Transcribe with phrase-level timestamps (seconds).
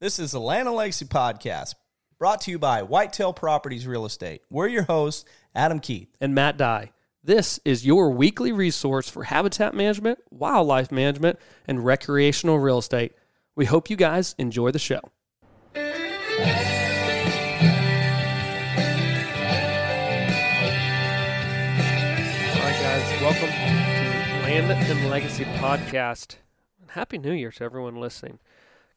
[0.00, 1.74] This is the Land and Legacy Podcast,
[2.18, 4.42] brought to you by Whitetail Properties Real Estate.
[4.48, 5.24] We're your hosts,
[5.54, 6.08] Adam Keith.
[6.20, 6.92] and Matt Dye.
[7.24, 13.12] This is your weekly resource for habitat management, wildlife management, and recreational real estate.
[13.56, 15.00] We hope you guys enjoy the show.
[21.28, 26.36] All right, guys, welcome to Land and Legacy Podcast.
[26.88, 28.38] Happy New Year to everyone listening.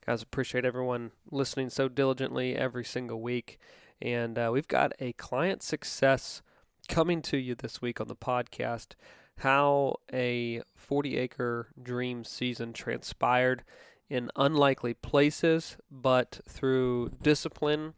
[0.05, 3.59] Guys, appreciate everyone listening so diligently every single week.
[4.01, 6.41] And uh, we've got a client success
[6.87, 8.95] coming to you this week on the podcast
[9.41, 13.63] how a 40 acre dream season transpired
[14.09, 17.93] in unlikely places, but through discipline,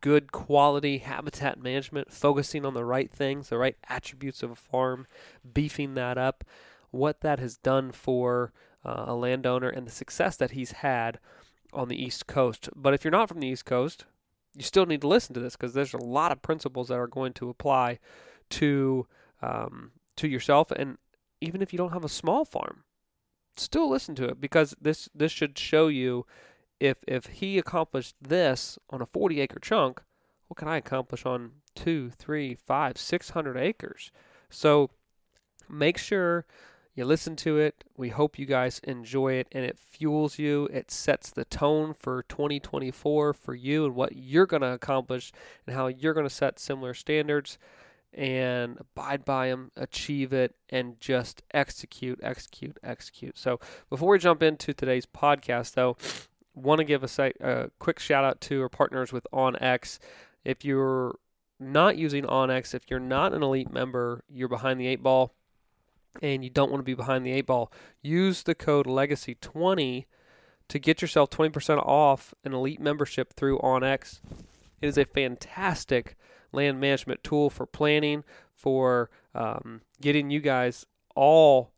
[0.00, 5.06] good quality habitat management, focusing on the right things, the right attributes of a farm,
[5.54, 6.44] beefing that up,
[6.90, 8.52] what that has done for
[8.86, 11.18] uh, a landowner and the success that he's had
[11.72, 12.68] on the East Coast.
[12.74, 14.04] But if you're not from the East Coast,
[14.54, 17.08] you still need to listen to this because there's a lot of principles that are
[17.08, 17.98] going to apply
[18.50, 19.06] to
[19.42, 20.96] um, to yourself, and
[21.40, 22.84] even if you don't have a small farm,
[23.56, 26.24] still listen to it because this this should show you
[26.80, 30.02] if if he accomplished this on a 40 acre chunk,
[30.48, 34.10] what can I accomplish on two, three, five, six hundred acres?
[34.48, 34.90] So
[35.68, 36.46] make sure
[36.96, 37.84] you listen to it.
[37.96, 40.64] We hope you guys enjoy it and it fuels you.
[40.72, 45.30] It sets the tone for 2024 for you and what you're going to accomplish
[45.66, 47.58] and how you're going to set similar standards
[48.14, 53.36] and abide by them, achieve it, and just execute, execute, execute.
[53.36, 53.60] So
[53.90, 55.98] before we jump into today's podcast, though,
[56.54, 59.98] want to give a, site, a quick shout out to our partners with OnX.
[60.46, 61.18] If you're
[61.60, 65.34] not using OnX, if you're not an elite member, you're behind the eight ball
[66.22, 67.72] and you don't want to be behind the eight ball,
[68.02, 70.06] use the code Legacy20
[70.68, 74.20] to get yourself 20% off an elite membership through OnX.
[74.80, 76.16] It is a fantastic
[76.52, 81.72] land management tool for planning, for um, getting you guys all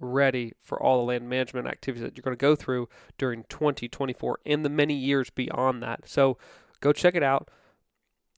[0.00, 2.88] ready for all the land management activities that you're going to go through
[3.18, 6.08] during 2024 and the many years beyond that.
[6.08, 6.38] So
[6.80, 7.50] go check it out.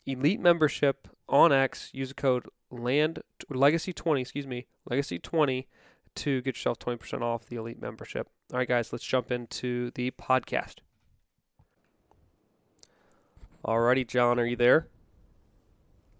[0.04, 1.90] Elite membership on X.
[1.92, 5.68] Use the code land legacy 20 excuse me legacy 20
[6.14, 10.10] to get yourself 20% off the elite membership all right guys let's jump into the
[10.12, 10.76] podcast
[13.64, 14.86] alrighty john are you there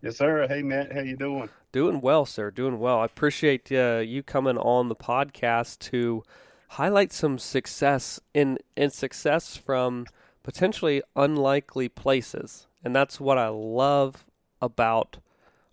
[0.03, 0.49] Yes, sir.
[0.49, 0.93] Hey, Matt.
[0.93, 1.49] How you doing?
[1.71, 6.23] doing well sir doing well i appreciate uh, you coming on the podcast to
[6.71, 10.05] highlight some success in in success from
[10.43, 14.27] potentially unlikely places and that's what i love
[14.61, 15.17] about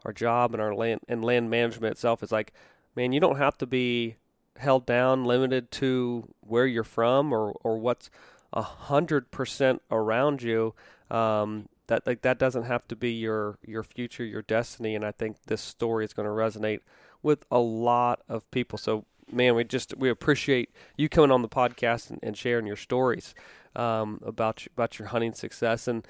[0.05, 2.53] our job and our land and land management itself is like,
[2.95, 4.15] man, you don't have to be
[4.57, 8.09] held down, limited to where you're from or or what's
[8.53, 10.73] a hundred percent around you.
[11.09, 14.95] Um, that like that doesn't have to be your your future, your destiny.
[14.95, 16.81] And I think this story is going to resonate
[17.21, 18.77] with a lot of people.
[18.77, 22.75] So, man, we just we appreciate you coming on the podcast and, and sharing your
[22.75, 23.33] stories
[23.75, 26.07] um, about about your hunting success and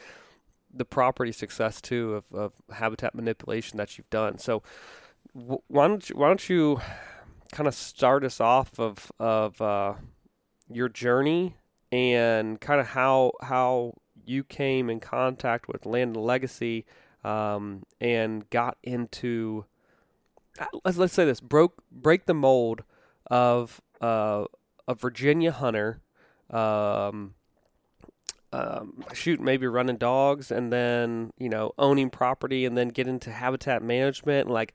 [0.74, 4.38] the property success too of, of habitat manipulation that you've done.
[4.38, 4.64] So
[5.36, 6.80] w- why don't you, why don't you
[7.52, 9.94] kind of start us off of of uh,
[10.72, 11.56] your journey
[11.92, 13.94] and kind of how how
[14.26, 16.86] you came in contact with Land and Legacy
[17.24, 19.66] um, and got into
[20.60, 22.84] uh, let's let's say this broke break the mold
[23.28, 24.46] of uh,
[24.88, 26.02] a Virginia hunter.
[26.50, 27.36] Um,
[28.52, 33.32] um, shoot, maybe running dogs and then you know owning property and then get into
[33.32, 34.74] habitat management and like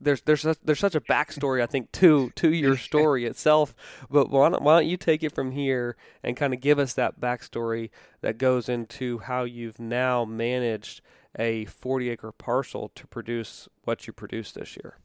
[0.00, 3.74] there's there's such, there's such a backstory I think to to your story itself.
[4.10, 6.94] But why don't, why don't you take it from here and kind of give us
[6.94, 7.90] that backstory
[8.20, 11.00] that goes into how you've now managed
[11.38, 14.96] a 40 acre parcel to produce what you produced this year.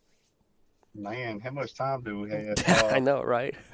[0.93, 2.31] Man, how much time do we
[2.65, 2.83] have?
[2.85, 3.53] I know, right?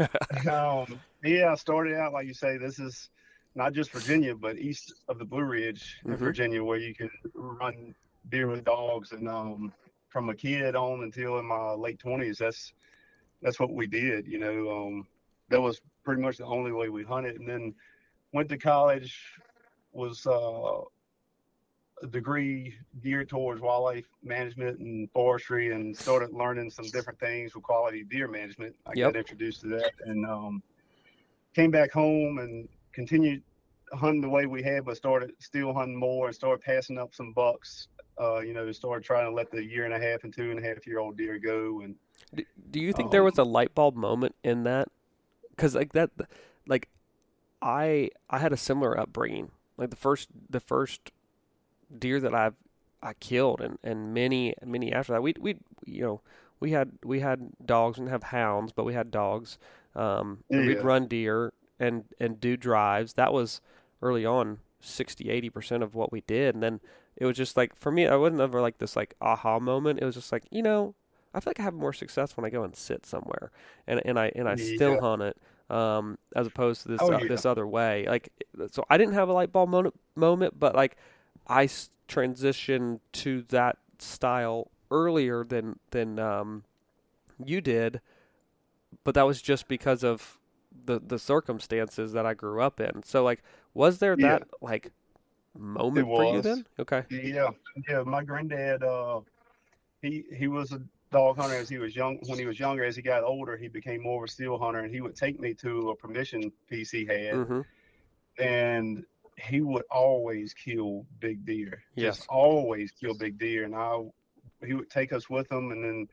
[0.49, 2.57] um, yeah, I started out like you say.
[2.57, 3.09] This is
[3.55, 6.17] not just Virginia, but east of the Blue Ridge in Mhm.
[6.19, 7.93] Virginia, where you can run
[8.29, 9.11] deer with dogs.
[9.11, 9.73] And um,
[10.09, 12.73] from a kid on until in my late twenties, that's
[13.41, 14.27] that's what we did.
[14.27, 15.07] You know, um,
[15.49, 17.39] that was pretty much the only way we hunted.
[17.39, 17.73] And then
[18.33, 19.17] went to college,
[19.91, 20.81] was uh,
[22.03, 27.63] a degree geared towards wildlife management and forestry, and started learning some different things with
[27.63, 28.75] quality deer management.
[28.85, 29.13] I Yep.
[29.13, 30.63] got introduced to that, and um,
[31.53, 33.43] came back home and continued
[33.93, 37.33] hunting the way we had, but started still hunting more and started passing up some
[37.33, 37.87] bucks.
[38.19, 40.59] Uh, you know, started trying to let the year and a half and two and
[40.59, 41.81] a half year old deer go.
[41.81, 41.95] And
[42.33, 44.87] Do, do you think there Um, was a light bulb moment in that?
[45.49, 46.11] Because like that,
[46.67, 46.89] like
[47.61, 49.51] I I had a similar upbringing.
[49.77, 51.11] Like the first the first
[51.97, 52.55] deer that I've
[53.03, 55.23] I killed and, and many many after that.
[55.23, 56.21] We we you know
[56.59, 59.57] we had we had dogs and have hounds, but we had dogs.
[59.95, 60.65] Um, yeah.
[60.65, 63.13] We'd run deer and and do drives.
[63.13, 63.59] That was
[64.01, 66.79] early on 60 80 percent of what we did, and then
[67.17, 69.99] it was just like for me, I wasn't ever like this like aha moment.
[70.01, 70.95] It was just like you know
[71.33, 73.51] I feel like I have more success when I go and sit somewhere
[73.87, 74.75] and and I and I yeah.
[74.75, 75.37] still hunt it
[75.71, 77.27] um, as opposed to this oh, uh, yeah.
[77.27, 78.05] this other way.
[78.07, 78.31] Like
[78.71, 80.97] so, I didn't have a light bulb moment, moment but like
[81.47, 81.67] I
[82.07, 86.63] transitioned to that style earlier than than um,
[87.43, 88.01] you did,
[89.03, 90.37] but that was just because of
[90.85, 93.03] the the circumstances that I grew up in.
[93.03, 93.43] So like,
[93.73, 94.39] was there yeah.
[94.39, 94.91] that like
[95.57, 96.65] moment for you then?
[96.79, 97.03] Okay.
[97.09, 97.49] Yeah,
[97.89, 98.03] yeah.
[98.03, 99.21] My granddad, uh,
[100.01, 100.81] he he was a
[101.11, 102.19] dog hunter as he was young.
[102.25, 104.79] When he was younger, as he got older, he became more of a still hunter,
[104.79, 107.61] and he would take me to a permission piece he had, mm-hmm.
[108.41, 109.05] and
[109.37, 111.83] he would always kill big deer.
[111.95, 113.99] Yes, Just always kill big deer, and I
[114.65, 116.07] he would take us with him, and then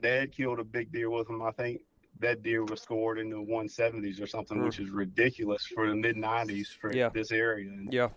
[0.00, 1.42] Dad killed a big deer with him.
[1.42, 1.82] I think
[2.22, 4.64] that deer was scored in the 170s or something, mm.
[4.64, 7.10] which is ridiculous for the mid 90s for yeah.
[7.10, 7.68] this area.
[7.68, 8.08] And, yeah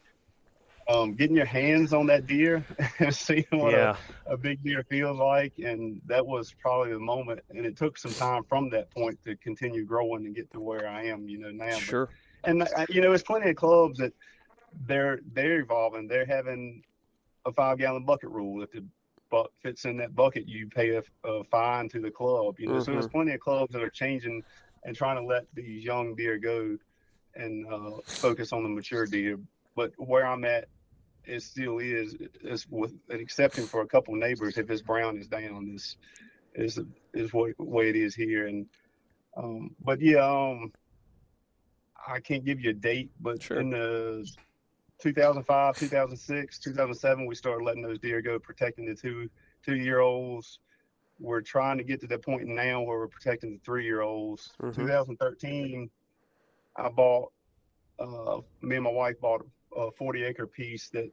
[0.88, 2.64] um, getting your hands on that deer
[3.00, 3.96] and seeing what yeah.
[4.28, 5.54] a, a, big deer feels like.
[5.58, 7.42] And that was probably the moment.
[7.50, 10.88] And it took some time from that point to continue growing and get to where
[10.88, 11.78] I am, you know, now.
[11.78, 12.10] Sure.
[12.44, 14.14] But, and, uh, you know, there's plenty of clubs that
[14.86, 16.08] they're, they're evolving.
[16.08, 16.84] They're having
[17.46, 18.62] a five gallon bucket rule.
[18.62, 18.86] If the
[19.62, 22.74] fits in that bucket, you pay a, a fine to the club, you know.
[22.74, 22.82] Mm-hmm.
[22.84, 23.18] So there's mm-hmm.
[23.18, 24.44] plenty of clubs that are changing
[24.84, 26.78] and trying to let these young deer go
[27.36, 29.40] and uh, focus on the mature deer.
[29.76, 30.68] But where I'm at
[31.28, 35.28] it still is is with an exception for a couple neighbors if it's brown is
[35.28, 35.98] down is
[36.54, 36.80] is
[37.14, 38.68] is what way it is here and
[39.38, 40.72] um but yeah um
[42.08, 43.60] I can't give you a date but sure.
[43.60, 44.30] in the
[45.02, 49.30] 2005 2006 2007 we started letting those deer go protecting the two
[49.64, 50.60] two year olds
[51.20, 54.54] we're trying to get to that point now where we're protecting the three year olds
[54.62, 54.82] mm-hmm.
[54.82, 55.90] 2013
[56.78, 57.32] I bought
[58.00, 59.46] uh me and my wife bought
[59.76, 61.12] a 40 acre piece that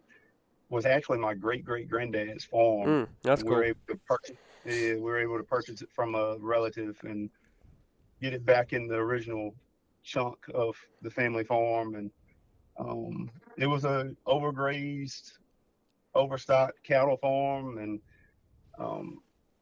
[0.73, 2.88] was actually my great great granddad's farm.
[2.88, 3.58] Mm, that's we cool.
[3.58, 7.28] Were able to purchase, yeah, we were able to purchase it from a relative and
[8.23, 9.55] get it back in the original
[10.02, 11.94] chunk of the family farm.
[11.94, 12.11] And
[12.88, 15.32] um, it was a overgrazed,
[16.14, 18.00] overstocked cattle farm, and
[18.79, 19.20] um,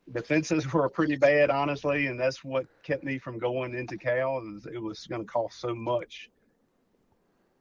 [0.08, 2.06] the fences were pretty bad, honestly.
[2.06, 4.67] And that's what kept me from going into cows.
[4.72, 6.31] It was going to cost so much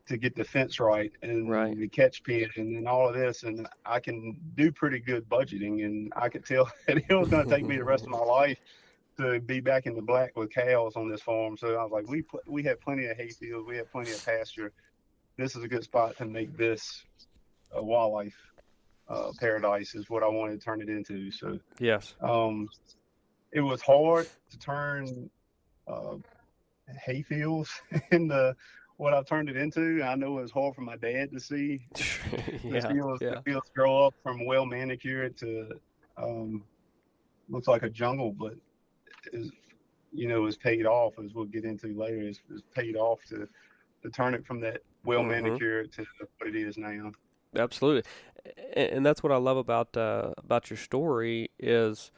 [0.08, 1.78] to get the fence right and right.
[1.78, 5.86] the catch pen and then all of this and I can do pretty good budgeting
[5.86, 8.18] and I could tell that it was going to take me the rest of my
[8.18, 8.58] life
[9.20, 11.58] to be back in the black with cows on this farm.
[11.58, 14.12] So I was like, we pl- we have plenty of hay fields, we have plenty
[14.12, 14.72] of pasture.
[15.40, 17.06] This is a good spot to make this
[17.72, 18.36] a wildlife
[19.08, 21.32] uh, paradise is what I wanted to turn it into.
[21.32, 22.68] So yes, um,
[23.54, 25.30] it was hard to turn
[25.88, 26.16] uh,
[27.06, 27.70] hay fields
[28.12, 28.54] into
[28.98, 30.04] what I've turned it into.
[30.04, 31.88] I know it was hard for my dad to see.
[32.62, 33.36] yeah, the fields, yeah.
[33.36, 35.70] the fields grow up from well manicured to
[36.18, 36.66] um,
[37.48, 38.56] looks like a jungle, but
[39.32, 39.52] is
[40.12, 42.28] you know is paid off as we'll get into later.
[42.28, 42.42] Is
[42.76, 43.48] paid off to
[44.04, 45.30] to turn it from that well mm-hmm.
[45.30, 46.06] manicured to
[46.38, 47.12] what it is now.
[47.56, 48.10] Absolutely,
[48.74, 52.12] and that's what I love about uh, about your story is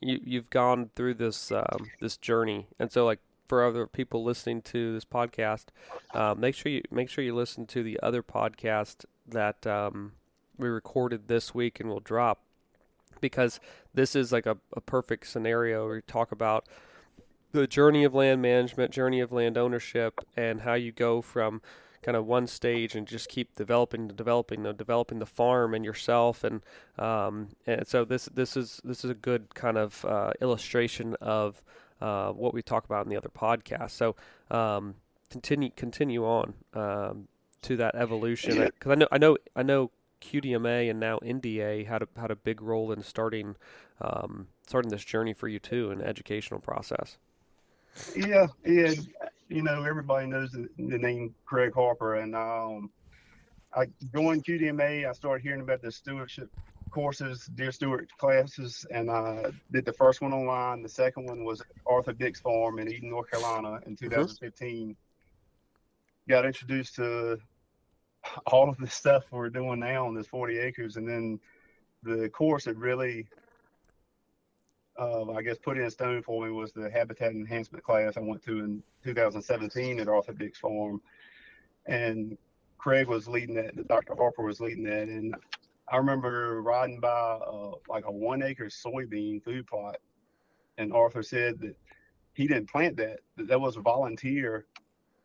[0.00, 4.60] you you've gone through this um, this journey, and so like for other people listening
[4.60, 5.66] to this podcast,
[6.14, 10.12] uh, make sure you make sure you listen to the other podcast that um,
[10.56, 12.42] we recorded this week and will drop
[13.20, 13.58] because
[13.94, 16.66] this is like a, a perfect scenario where you talk about
[17.52, 21.62] the journey of land management, journey of land ownership, and how you go from
[22.02, 26.44] kind of one stage and just keep developing developing the developing the farm and yourself
[26.44, 26.62] and
[26.98, 31.62] um, and so this this is this is a good kind of uh, illustration of
[32.00, 33.90] uh, what we talk about in the other podcasts.
[33.90, 34.16] So
[34.50, 34.94] um,
[35.30, 37.28] continue continue on um,
[37.62, 39.90] to that evolution because I know I know I know
[40.20, 43.56] QDMA and now NDA had a had a big role in starting
[44.00, 47.18] um, starting this journey for you too, an educational process.
[48.16, 48.92] Yeah, yeah.
[49.48, 52.90] You know, everybody knows the, the name Craig Harper, and um,
[53.74, 55.08] I joined QDMA.
[55.08, 56.50] I started hearing about the stewardship
[56.90, 60.82] courses, Deer Steward classes, and I did the first one online.
[60.82, 64.90] The second one was Arthur Dix Farm in Eden, North Carolina in 2015.
[64.90, 64.92] Mm-hmm.
[66.30, 67.38] Got introduced to
[68.46, 70.96] all of the stuff we're doing now on this 40 acres.
[70.96, 71.40] And then
[72.02, 73.26] the course that really,
[74.98, 78.42] uh, I guess, put in stone for me was the habitat enhancement class I went
[78.44, 81.00] to in 2017 at Arthur Dix Farm.
[81.86, 82.36] and
[82.78, 83.88] Craig was leading that.
[83.88, 84.14] Dr.
[84.14, 85.34] Harper was leading that, and
[85.90, 89.96] I remember riding by uh, like a one acre soybean food plot,
[90.78, 91.76] and Arthur said that
[92.34, 93.20] he didn't plant that.
[93.36, 94.66] That that was a volunteer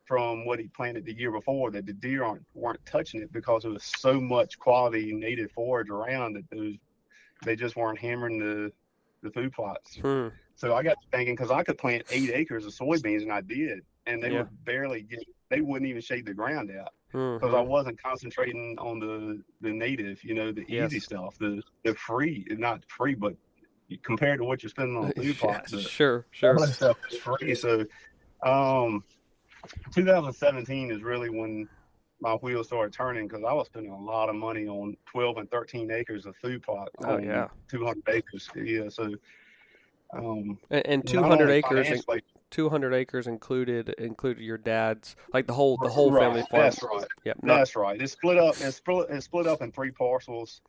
[0.04, 1.70] from what he planted the year before.
[1.70, 5.90] That the deer aren't weren't touching it because there was so much quality native forage
[5.90, 6.74] around that those
[7.44, 8.72] they just weren't hammering the
[9.24, 9.96] the food plots.
[9.96, 10.28] Hmm.
[10.54, 13.40] So I got to thinking because I could plant eight acres of soybeans, and I
[13.40, 14.38] did, and they Yeah.
[14.42, 15.24] would barely get.
[15.50, 17.66] They wouldn't even shade the ground out because I Mhm.
[17.66, 20.92] wasn't concentrating on the the native, you know, the Yes.
[20.92, 23.34] easy stuff, the the free, not free, but
[24.02, 26.54] compared to what you're spending on food plots, the- sure, sure.
[26.54, 27.54] all that stuff is free.
[27.54, 27.84] So,
[28.44, 29.04] um,
[29.92, 31.68] 2017 is really when
[32.20, 35.50] my wheels started turning because I was spending a lot of money on 12 and
[35.50, 36.88] 13 acres of food plot.
[37.04, 37.48] Oh, yeah.
[37.68, 38.48] 200 acres.
[38.56, 39.14] Yeah, so.
[40.12, 45.52] Um, And, and 200 only acres, financially- 200 acres included included your dad's, like the
[45.52, 46.62] whole the whole Right, family farm.
[46.62, 47.04] That's right.
[47.24, 47.38] Yep.
[47.42, 48.00] Not, That's right.
[48.00, 48.54] It's split up.
[48.60, 49.08] It's split.
[49.10, 50.60] It's split up in three parcels.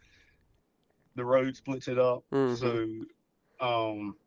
[1.14, 2.24] The road splits it up.
[2.34, 2.58] Mhm.
[2.58, 4.18] So, um,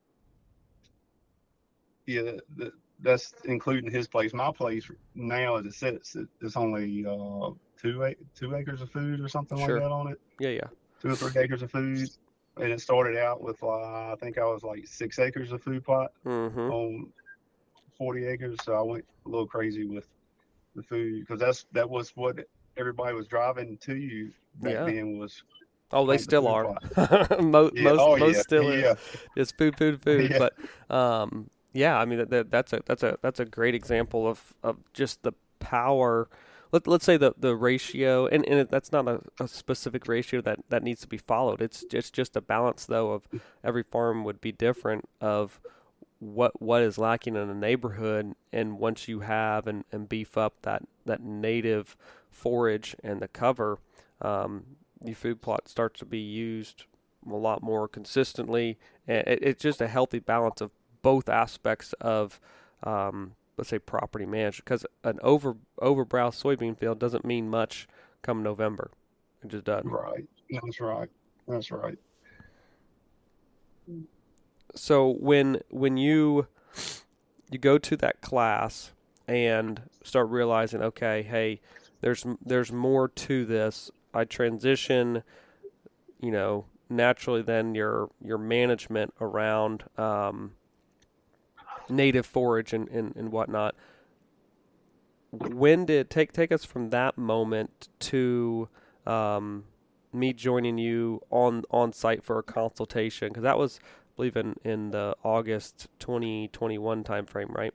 [2.06, 4.33] yeah, the, that's including his place.
[4.35, 7.50] My place now, as it sits, it- it's only uh,
[7.81, 9.75] two two acres of food or something Sure.
[9.75, 10.19] like that on it.
[10.40, 10.69] yeah, yeah.
[11.00, 12.09] Two or three acres of food,
[12.57, 15.85] and it started out with uh, I think I was like six acres of food
[15.85, 16.71] plot Mm-hmm.
[16.71, 17.12] on
[17.97, 18.59] 40 acres.
[18.64, 20.09] So I went a little crazy with
[20.75, 22.37] the food because that's that was what
[22.76, 24.31] everybody was driving to you
[24.62, 24.85] back Yeah.
[24.87, 25.43] then was
[25.93, 26.64] Oh, they plant the still are.
[27.43, 28.95] most yeah, most, oh, most yeah, still yeah.
[28.95, 28.97] is.
[29.37, 30.35] It's food, food, food.
[30.38, 30.55] But
[30.90, 34.54] um, yeah, I mean that, that that's a that's a that's a great example of
[34.62, 36.28] of just the power.
[36.70, 40.42] Let, let's say the, the ratio, and, and it, that's not a, a specific ratio
[40.42, 41.62] that, that needs to be followed.
[41.62, 43.26] It's just just a balance, though, of
[43.64, 45.60] every farm would be different of
[46.18, 50.60] what what is lacking in a neighborhood, and once you have and, and beef up
[50.62, 51.96] that, that native
[52.30, 53.78] forage and the cover,
[54.20, 54.64] um,
[55.02, 56.84] your food plot starts to be used
[57.26, 58.78] a lot more consistently.
[59.06, 60.70] And it, it's just a healthy balance of
[61.09, 62.38] both aspects of,
[62.83, 64.67] um, let's say, property management.
[64.67, 67.88] Because an over overbrow soybean field doesn't mean much
[68.21, 68.91] come November.
[69.43, 69.91] It just doesn't.
[69.91, 70.29] right.
[70.50, 71.09] That's right.
[71.47, 71.99] That's right.
[74.75, 76.47] so when when you
[77.50, 78.93] you go to that class
[79.27, 81.59] and start realizing okay hey
[82.03, 85.23] there's there's more to this i transition
[86.21, 90.53] you know naturally then your your management around um,
[91.90, 93.75] native forage and, and, and whatnot
[95.30, 98.68] when did take take us from that moment to
[99.07, 99.64] um,
[100.12, 104.57] me joining you on on site for a consultation because that was I believe in
[104.64, 107.75] in the August 2021 timeframe, right?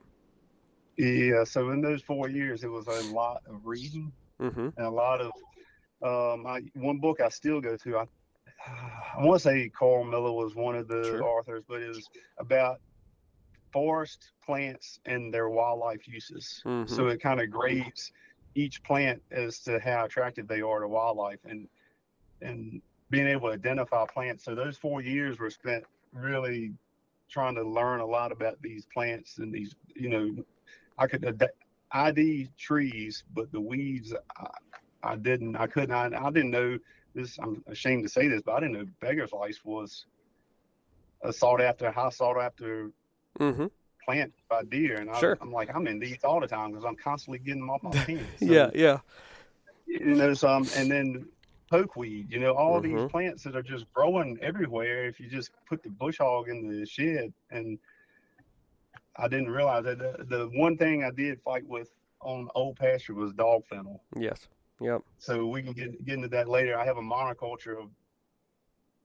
[0.96, 1.44] Yeah.
[1.44, 4.70] So in those four years, it was a lot of reading Mm-hmm.
[4.76, 5.30] and a lot of
[6.02, 7.98] um, I, one book I still go to.
[7.98, 8.04] I
[9.16, 11.22] I want to say Karl Miller was one of the Sure.
[11.22, 12.80] authors, but it was about
[13.74, 16.62] forest plants and their wildlife uses.
[16.64, 16.88] Mhm.
[16.88, 18.12] So it kind of grades
[18.54, 21.68] each plant as to how attractive they are to wildlife and
[22.40, 24.44] and being able to identify plants.
[24.44, 26.72] So those four years were spent really
[27.28, 30.44] trying to learn a lot about these plants and these, you know,
[30.96, 31.50] I could ad-
[31.90, 34.50] ID trees, but the weeds, I,
[35.02, 36.78] I didn't, I couldn't, I, I didn't know
[37.14, 37.38] this.
[37.38, 40.06] I'm ashamed to say this, but I didn't know beggar's lice was
[41.22, 42.90] a sought after, high sought after
[43.40, 43.66] Mm-hmm.
[44.04, 44.98] plant by deer.
[45.00, 45.38] And I, Sure.
[45.40, 47.94] I'm like, I'm in these all the time because I'm constantly getting them off my
[48.06, 48.26] hands.
[48.40, 48.98] So, yeah, yeah.
[49.86, 51.26] You know, some, and then
[51.72, 53.10] pokeweed, you know, all these Mhm.
[53.10, 56.84] plants that are just growing everywhere if you just put the bush hog in the
[56.86, 57.32] shed.
[57.50, 57.78] And
[59.16, 63.14] I didn't realize that the, the one thing I did fight with on old pasture
[63.14, 64.02] was dog fennel.
[64.16, 64.48] Yes.
[64.80, 65.02] Yep.
[65.18, 66.78] So we can get, get into that later.
[66.78, 67.90] I have a monoculture of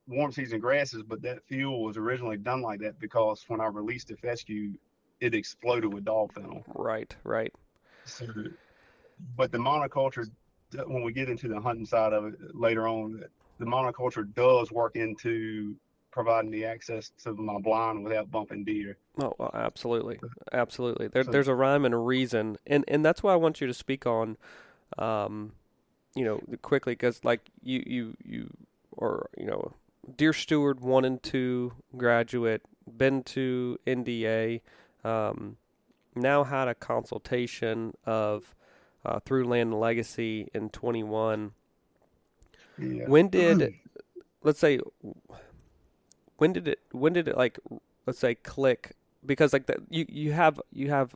[0.10, 4.08] warm season grasses, but that fuel was originally done like that because when I released
[4.08, 4.74] the fescue,
[5.22, 6.64] it exploded with dog fennel.
[6.68, 7.16] Right.
[7.24, 7.54] Right.
[8.06, 8.26] So,
[9.36, 10.26] but the monoculture,
[10.88, 13.24] when we get into the hunting side of it later on,
[13.60, 15.76] the monoculture does work into
[16.12, 18.98] providing the access to my blind without bumping deer.
[19.22, 20.20] Oh, well, absolutely,
[20.54, 21.08] absolutely.
[21.08, 23.68] There, So- there's a rhyme and a reason, and and that's why I want you
[23.68, 24.38] to speak on,
[24.98, 25.52] um,
[26.16, 28.50] you know, quickly because like you you you
[28.94, 29.74] or you know,
[30.16, 32.62] deer steward one and two graduate,
[32.98, 34.62] been to NDA,
[35.04, 35.58] um,
[36.16, 38.56] now had a consultation of
[39.06, 41.52] uh, through Land and Legacy in 21.
[42.78, 43.06] Yeah.
[43.08, 43.74] When did
[44.44, 44.80] let's say
[46.38, 47.60] when did it when did it like
[48.06, 51.16] let's say click because like that you you have you have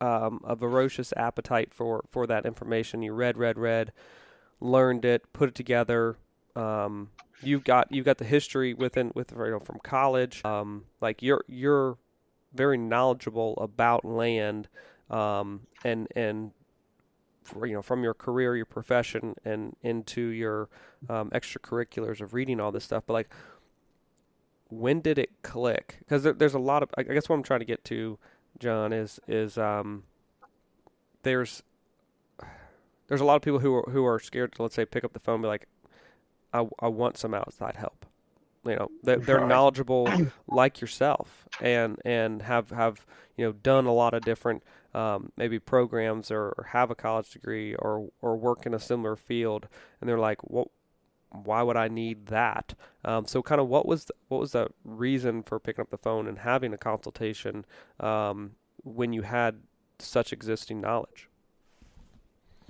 [0.00, 3.02] um, a voracious appetite for for that information.
[3.02, 3.92] You read, read, read,
[4.60, 6.16] learned it, put it together.
[6.54, 7.10] Um,
[7.42, 10.44] you've got you've got the history within with you know from college.
[10.44, 11.98] Um, like you're you're
[12.54, 14.68] very knowledgeable about land
[15.10, 16.52] um, and and
[17.54, 20.68] you know from your career, your profession, and into your
[21.08, 23.04] um, extracurriculars of reading all this stuff.
[23.06, 23.30] But like,
[24.68, 25.96] when did it click?
[26.00, 28.18] Because there, there's a lot of I guess what I'm trying to get to,
[28.58, 30.04] John, is is um,
[31.22, 31.62] there's
[33.08, 35.12] there's a lot of people who are, who are scared to let's say pick up
[35.12, 35.68] the phone and be like,
[36.52, 38.06] I, I want some outside help.
[38.64, 40.08] You know, they're, they're knowledgeable
[40.48, 44.62] like yourself and and have have you know done a lot of different
[44.94, 49.14] um, maybe programs or, or have a college degree or or work in a similar
[49.14, 49.68] field,
[50.00, 50.68] and they're like, what?
[51.30, 52.72] Why would I need that?
[53.04, 55.98] Um, so, kind of, what was the, what was the reason for picking up the
[55.98, 57.66] phone and having a consultation
[58.00, 58.52] um,
[58.84, 59.60] when you had
[59.98, 61.28] such existing knowledge?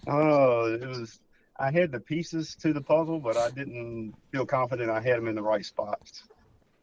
[0.09, 1.21] Oh, it was.
[1.59, 5.29] I had the pieces to the puzzle, but I didn't feel confident I had them
[5.29, 6.25] in the right spots.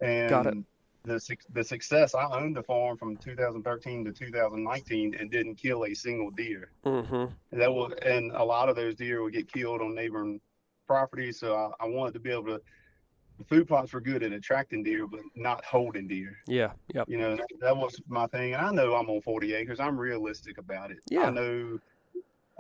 [0.01, 0.58] And Got it.
[1.03, 1.20] the
[1.53, 6.32] the success, I owned the farm from 2013 to 2019 and didn't kill a single
[6.32, 6.72] deer.
[6.86, 7.25] Mm-hmm.
[7.51, 10.39] And that was, and a lot of those deer would get killed on neighboring
[10.88, 11.39] properties.
[11.39, 12.62] So I, I wanted to be able to.
[13.39, 16.38] The food plots were good at attracting deer, but not holding deer.
[16.48, 16.74] Yeah.
[16.94, 17.10] Yep.
[17.10, 18.53] You know, that was my thing.
[18.53, 19.80] And I know I'm on 40 acres.
[19.80, 21.00] I'm realistic about it.
[21.10, 21.24] Yeah.
[21.24, 21.80] I know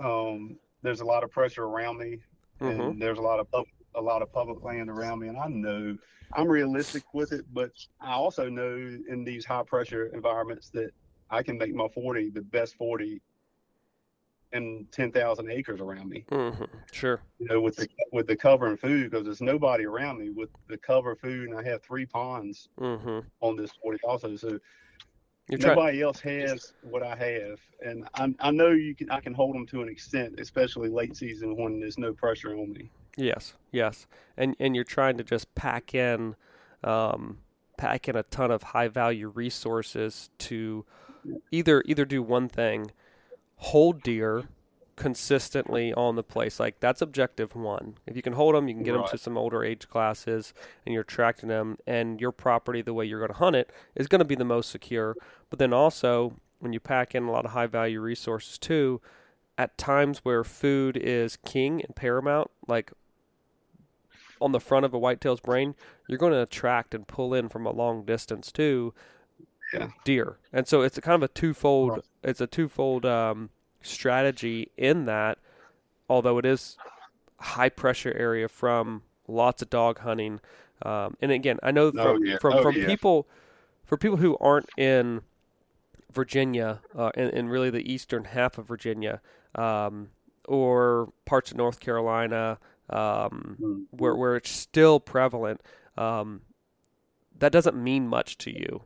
[0.03, 2.19] um, there's a lot of pressure around me,
[2.61, 2.81] Mm-hmm.
[2.81, 5.47] and there's a lot of pub- a lot of public land around me, and I
[5.47, 5.97] know
[6.33, 7.45] I'm realistic with it.
[7.51, 8.75] But I also know
[9.09, 10.91] in these high pressure environments that
[11.31, 13.19] I can make my 40 the best 40
[14.51, 16.25] in 10,000 acres around me.
[16.29, 16.63] Mm-hmm.
[16.91, 17.21] Sure.
[17.39, 20.49] You know, with the with the cover and food, because there's nobody around me with
[20.69, 23.19] the cover food, and I have three ponds Mm-hmm.
[23.41, 24.35] on this 40 also.
[24.35, 24.59] So
[25.49, 25.75] You're trying.
[25.75, 29.09] nobody else has what I have, and I, I know you can.
[29.11, 32.71] I can hold them to an extent, especially late season when there's no pressure on
[32.71, 32.89] me.
[33.17, 34.07] Yes, yes,
[34.37, 36.35] and and you're trying to just pack in,
[36.83, 37.39] um,
[37.77, 40.85] pack in a ton of high value resources to
[41.51, 42.91] either either do one thing,
[43.57, 44.45] hold deer
[44.95, 46.59] consistently on the place.
[46.59, 47.95] Like that's objective one.
[48.05, 50.53] If you can hold them, you can get them to some older age classes,
[50.85, 54.07] and you're tracking them, and your property, the way you're going to hunt it, is
[54.07, 55.15] going to be the most secure.
[55.49, 59.01] But then also, when you pack in a lot of high value resources too,
[59.57, 62.91] at times where food is king and paramount, like
[64.41, 65.75] on the front of a whitetail's brain,
[66.07, 68.93] you're going to attract and pull in from a long distance too
[69.73, 69.89] Yeah.
[70.03, 70.37] deer.
[70.51, 72.01] And so it's a kind of a twofold Right.
[72.23, 73.49] it's a twofold um,
[73.83, 75.37] strategy in that
[76.09, 76.77] although it is
[77.39, 80.39] high pressure area from lots of dog hunting
[80.81, 82.37] um, and again I know Oh, from yeah.
[82.39, 82.85] from, Oh, from yeah.
[82.87, 83.27] people
[83.85, 85.21] for people who aren't in
[86.11, 89.21] Virginia uh, and, and really the eastern half of Virginia
[89.55, 90.09] um,
[90.47, 93.85] or parts of North Carolina um, Mm.
[93.91, 95.61] where where it's still prevalent,
[95.97, 96.41] um,
[97.39, 98.83] that doesn't mean much to you,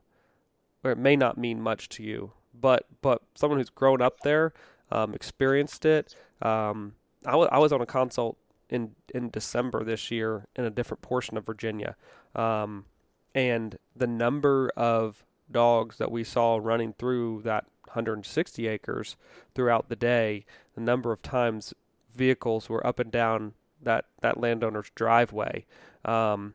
[0.83, 2.31] or it may not mean much to you.
[2.53, 4.53] But but someone who's grown up there,
[4.91, 6.15] um, experienced it.
[6.41, 6.93] Um,
[7.25, 8.37] I was on a consult
[8.69, 11.95] in in December this year in a different portion of Virginia,
[12.35, 12.85] um,
[13.33, 19.15] and the number of dogs that we saw running through that 160 acres
[19.55, 20.45] throughout the day,
[20.75, 21.73] the number of times
[22.13, 25.65] vehicles were up and down that that landowner's driveway.
[26.05, 26.53] Um,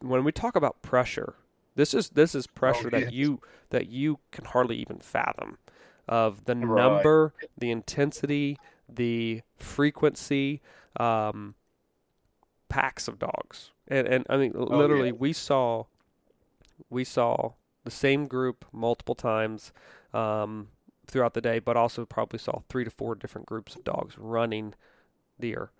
[0.00, 1.34] when we talk about pressure,
[1.74, 3.12] this is this is pressure that yes.
[3.12, 5.58] you that you can hardly even fathom
[6.10, 6.76] of the Right.
[6.76, 10.60] number, the intensity, the frequency,
[10.98, 11.54] um,
[12.68, 15.14] packs of dogs, and and I mean literally yeah.
[15.14, 15.84] we saw
[16.90, 17.52] we saw
[17.84, 19.72] the same group multiple times
[20.12, 20.68] um,
[21.06, 24.74] throughout the day, but also probably saw three to four different groups of dogs running
[25.38, 25.70] deer,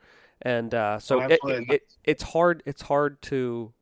[0.42, 3.72] and uh, so Oh, it, it, it, it's hard it's hard to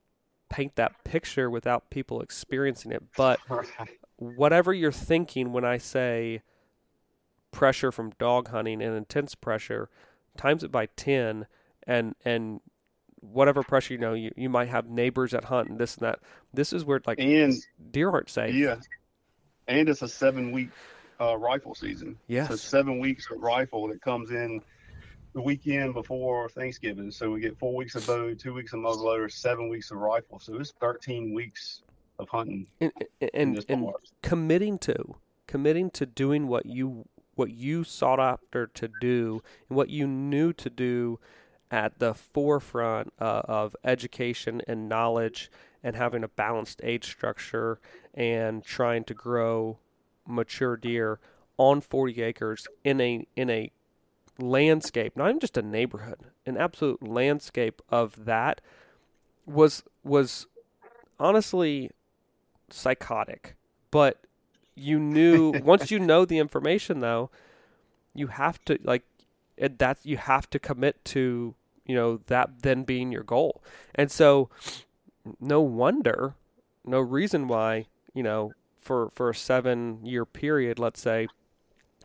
[0.48, 3.02] paint that picture without people experiencing it.
[3.16, 3.38] But
[4.18, 6.42] whatever you're thinking when I say
[7.50, 9.88] pressure from dog hunting and intense pressure,
[10.36, 11.46] times it by ten,
[11.86, 12.60] and and
[13.20, 16.20] whatever pressure you know you, you might have neighbors that hunt and this and that.
[16.52, 17.54] This is where like and
[17.90, 18.54] deer aren't safe.
[18.54, 18.76] yeah,
[19.66, 20.70] and it's a seven week
[21.20, 22.18] uh, rifle season.
[22.26, 22.48] Yes.
[22.48, 24.60] So seven weeks of rifle that comes in
[25.34, 27.10] the weekend before Thanksgiving.
[27.10, 30.38] So we get four weeks of bow, two weeks of muzzleloader, seven weeks of rifle.
[30.38, 31.82] So it's 13 weeks
[32.18, 32.92] of hunting and
[33.34, 33.88] and, and
[34.22, 39.88] committing to committing to doing what you what you sought after to do and what
[39.88, 41.18] you knew to do
[41.70, 45.50] at the forefront uh, of education and knowledge
[45.82, 47.78] and having a balanced age structure
[48.14, 49.78] and trying to grow
[50.26, 51.20] mature deer
[51.56, 53.70] on 40 acres in a in a
[54.38, 58.60] landscape, not even just a neighborhood, an absolute landscape of that
[59.46, 60.46] was was
[61.18, 61.90] honestly
[62.70, 63.56] psychotic.
[63.90, 64.18] But
[64.74, 67.30] you knew once you know the information though,
[68.14, 69.04] you have to like
[69.56, 71.54] it, that you have to commit to
[71.84, 73.62] you know that then being your goal.
[73.94, 74.48] And so
[75.40, 76.34] no wonder,
[76.84, 81.28] no reason why, you know, for for a 7 year period, let's say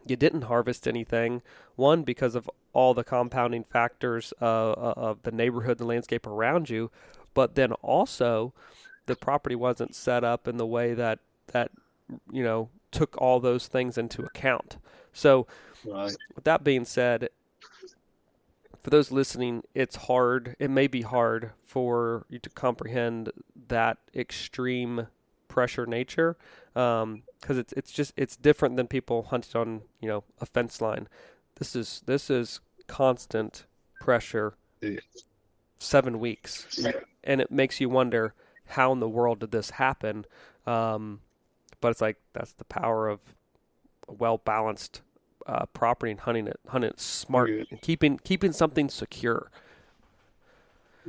[0.05, 1.41] you didn't harvest anything.
[1.75, 6.69] One, because of all the compounding factors uh, uh, of the neighborhood, the landscape around
[6.69, 6.91] you,
[7.33, 8.53] but then also
[9.05, 11.71] the property wasn't set up in the way that that
[12.31, 14.77] you know took all those things into account.
[15.13, 15.47] So,
[15.85, 16.15] Right.
[16.35, 17.29] with that being said,
[18.79, 20.55] for those listening, it's hard.
[20.59, 23.31] It may be hard for you to comprehend
[23.67, 25.07] that extreme
[25.47, 26.35] pressure nature,
[26.75, 30.81] um, because it's it's just it's different than people hunted on you know a fence
[30.81, 31.07] line.
[31.55, 33.65] This is this is constant
[34.01, 34.99] pressure, Yeah.
[35.77, 36.91] seven weeks, Yeah.
[37.23, 38.33] and it makes you wonder
[38.73, 40.25] how in the world did this happen.
[40.65, 41.21] Um,
[41.81, 43.19] but it's like that's the power of
[44.07, 45.01] a well balanced
[45.45, 47.67] uh, property and hunting it, hunting it smart, Good.
[47.71, 49.51] and keeping keeping something secure.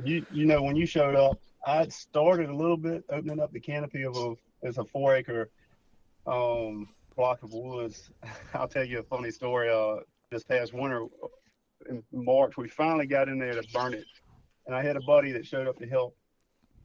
[0.03, 3.59] You you know when you showed up, I started a little bit opening up the
[3.59, 5.49] canopy of a it's a four acre
[6.27, 8.09] um, block of woods.
[8.53, 9.69] I'll tell you a funny story.
[9.69, 10.01] Uh,
[10.31, 11.05] this past winter
[11.89, 14.05] in March, we finally got in there to burn it,
[14.65, 16.17] and I had a buddy that showed up to help.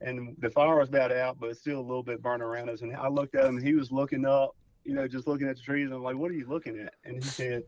[0.01, 2.83] And the fire was about out, but still a little bit burning around us.
[2.83, 5.57] And I looked at him, and he was looking up, you know, just looking at
[5.57, 5.87] the trees.
[5.87, 7.65] And I'm like, "What are you looking at?" And he said,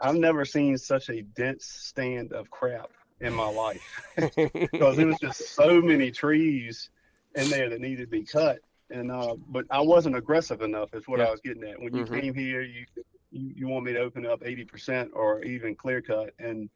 [0.00, 3.82] "I've never seen such a dense stand of crap in my life."
[4.16, 6.90] because there was just so many trees
[7.34, 8.60] in there that needed to be cut.
[8.90, 10.94] And uh, but I wasn't aggressive enough.
[10.94, 11.26] Is what Yeah.
[11.26, 11.80] I was getting at.
[11.80, 12.20] When you Mhm.
[12.20, 12.84] came here, you,
[13.30, 16.68] you you want me to open up eighty percent or even clear cut, and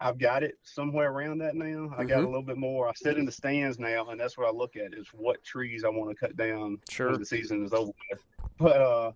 [0.00, 1.94] I've got it somewhere around that now.
[1.96, 2.88] I got a little bit more.
[2.88, 5.84] I sit in the stands now, and that's what I look at is what trees
[5.84, 7.10] I want to cut down Sure.
[7.10, 8.22] when the season is over with.
[8.58, 9.12] But uh,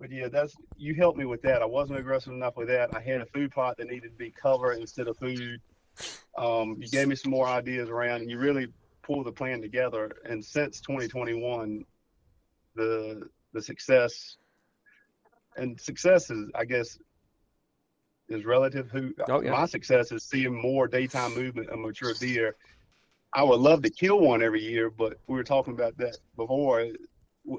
[0.00, 1.62] but yeah, that's you helped me with that.
[1.62, 2.94] I wasn't aggressive enough with that.
[2.94, 5.60] I had a food plot that needed to be covered instead of food.
[6.36, 8.68] Um, you gave me some more ideas around, and you really
[9.02, 10.10] pulled the plan together.
[10.24, 11.84] And since 2021,
[12.74, 14.36] the the success
[15.56, 16.98] and success is, I guess,
[18.28, 18.90] is relative.
[18.90, 19.52] Who Oh, yeah.
[19.52, 22.56] my success is seeing more daytime movement of mature deer.
[23.32, 26.86] I would love to kill one every year, but we were talking about that before.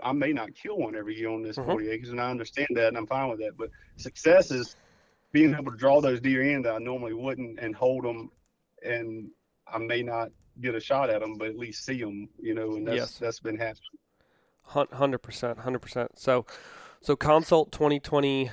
[0.04, 1.66] I may not kill one every year on this Mhm.
[1.66, 3.56] 40 acres, and I understand that, and I'm fine with that.
[3.58, 4.76] But success is
[5.32, 8.32] being able to draw those deer in that I normally wouldn't and hold them,
[8.84, 9.30] and
[9.68, 12.76] I may not get a shot at them, but at least see them, you know,
[12.76, 13.18] and that's Yes.
[13.20, 13.84] that's been happening.
[14.64, 16.18] Hundred percent, hundred percent.
[16.20, 16.46] So,
[17.00, 18.52] so consult twenty twenty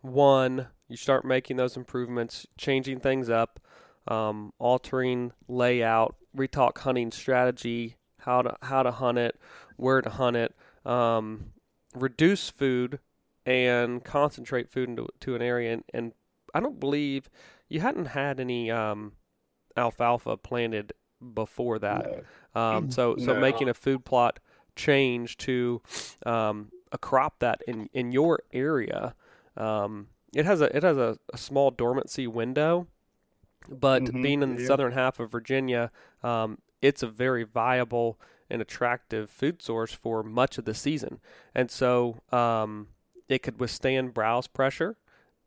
[0.00, 0.68] one.
[0.88, 3.58] You start making those improvements, changing things up,
[4.06, 6.16] um, altering layout.
[6.34, 9.38] We talk hunting strategy, how to how to hunt it,
[9.76, 11.52] where to hunt it, um,
[11.94, 13.00] reduce food,
[13.46, 15.72] and concentrate food into to an area.
[15.74, 16.12] And, and
[16.54, 17.30] I don't believe
[17.68, 19.12] you hadn't had any um,
[19.76, 20.92] alfalfa planted
[21.34, 22.06] before that.
[22.54, 22.60] No.
[22.60, 23.40] Um, so so No.
[23.40, 24.38] making a food plot
[24.76, 25.80] change to
[26.26, 29.14] um, a crop that in in your area,
[29.56, 32.86] um, it has a it has a, a small dormancy window,
[33.68, 34.66] but Mhm, being in the yeah.
[34.66, 35.90] southern half of Virginia,
[36.22, 38.18] um, it's a very viable
[38.50, 41.20] and attractive food source for much of the season,
[41.54, 42.88] and so um,
[43.28, 44.96] it could withstand browse pressure,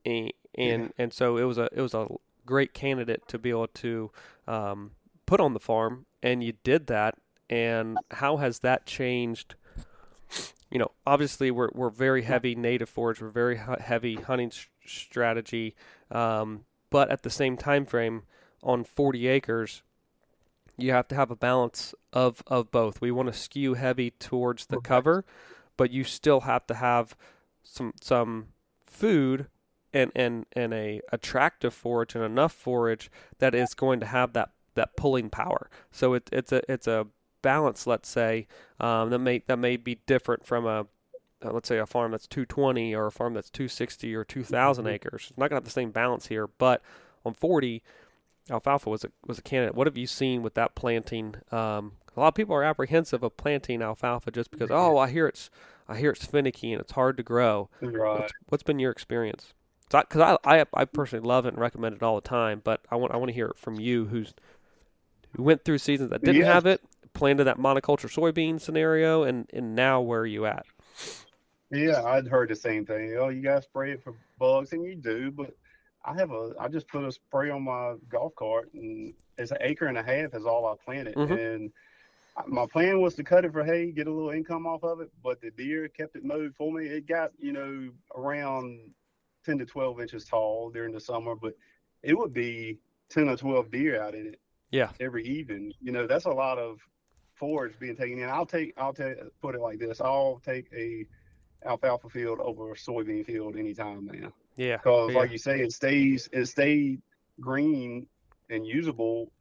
[0.06, 2.08] and and, and so it was a it was a
[2.45, 4.12] great candidate to be able to
[4.47, 4.91] um,
[5.26, 7.15] put on the farm, and you did that.
[7.50, 9.56] And how has that changed?
[10.70, 15.76] You know, obviously we're we're very heavy native forage, we're very heavy hunting s- strategy,
[16.12, 18.24] um, but at the same time frame,
[18.64, 19.84] on 40 acres,
[20.78, 23.02] you have to have a balance of of both.
[23.02, 25.26] We want to skew heavy towards the cover,
[25.78, 27.16] but you still have to have
[27.64, 28.48] some some
[28.86, 29.48] food
[29.94, 34.50] and and and a attractive forage and enough forage that is going to have that
[34.76, 35.70] that pulling power.
[35.92, 37.08] So it, it's a it's a
[37.48, 38.46] balance, let's say,
[38.82, 40.86] um, that may that may be different from a
[41.46, 44.92] uh, let's say a farm that's 220 or a farm that's 260 or 2,000 Mhm.
[44.92, 45.28] acres.
[45.30, 46.82] It's not gonna have the same balance here, but
[47.24, 47.84] on 40,
[48.50, 49.76] alfalfa was a was a candidate.
[49.76, 51.36] What have you seen with that planting?
[51.52, 55.28] Um, a lot of people are apprehensive of planting alfalfa just because oh I hear
[55.28, 55.50] it's
[55.88, 57.70] I hear it's finicky and it's hard to grow.
[57.80, 58.20] Right.
[58.20, 59.54] What's, what's been your experience?
[59.90, 62.98] Because I, I, I personally love it and recommend it all the time, but I
[62.98, 64.34] want I want to hear it from you, who's
[65.36, 66.82] who went through seasons that didn't have it,
[67.18, 70.66] planted that monoculture soybean scenario, and and now where are you at?
[71.70, 73.16] Yeah, I'd heard the same thing.
[73.20, 75.54] Oh, you gotta spray it for bugs, and you do, but
[76.06, 79.58] I have a I just put a spray on my golf cart, and it's an
[79.62, 81.38] acre and a half is all I planted, Mhm.
[81.56, 81.72] and
[82.46, 85.12] my plan was to cut it for hay, get a little income off of it,
[85.24, 86.86] but the deer kept it mowed for me.
[86.86, 88.94] It got you know around
[89.44, 91.56] ten to twelve inches tall during the summer, but
[92.04, 92.78] it would be
[93.10, 94.40] ten or twelve deer out in it
[94.72, 94.92] Yeah.
[95.00, 95.74] every evening.
[95.82, 96.80] You know, that's a lot of
[97.38, 98.30] forage being taken in.
[98.30, 101.06] I'll take, I'll take, put it like this: I'll take a
[101.65, 104.78] alfalfa field over a soybean field anytime now, Yeah.
[104.78, 105.19] because yeah.
[105.19, 107.02] like you say, it stays, it stayed
[107.39, 108.08] green
[108.50, 109.32] and usable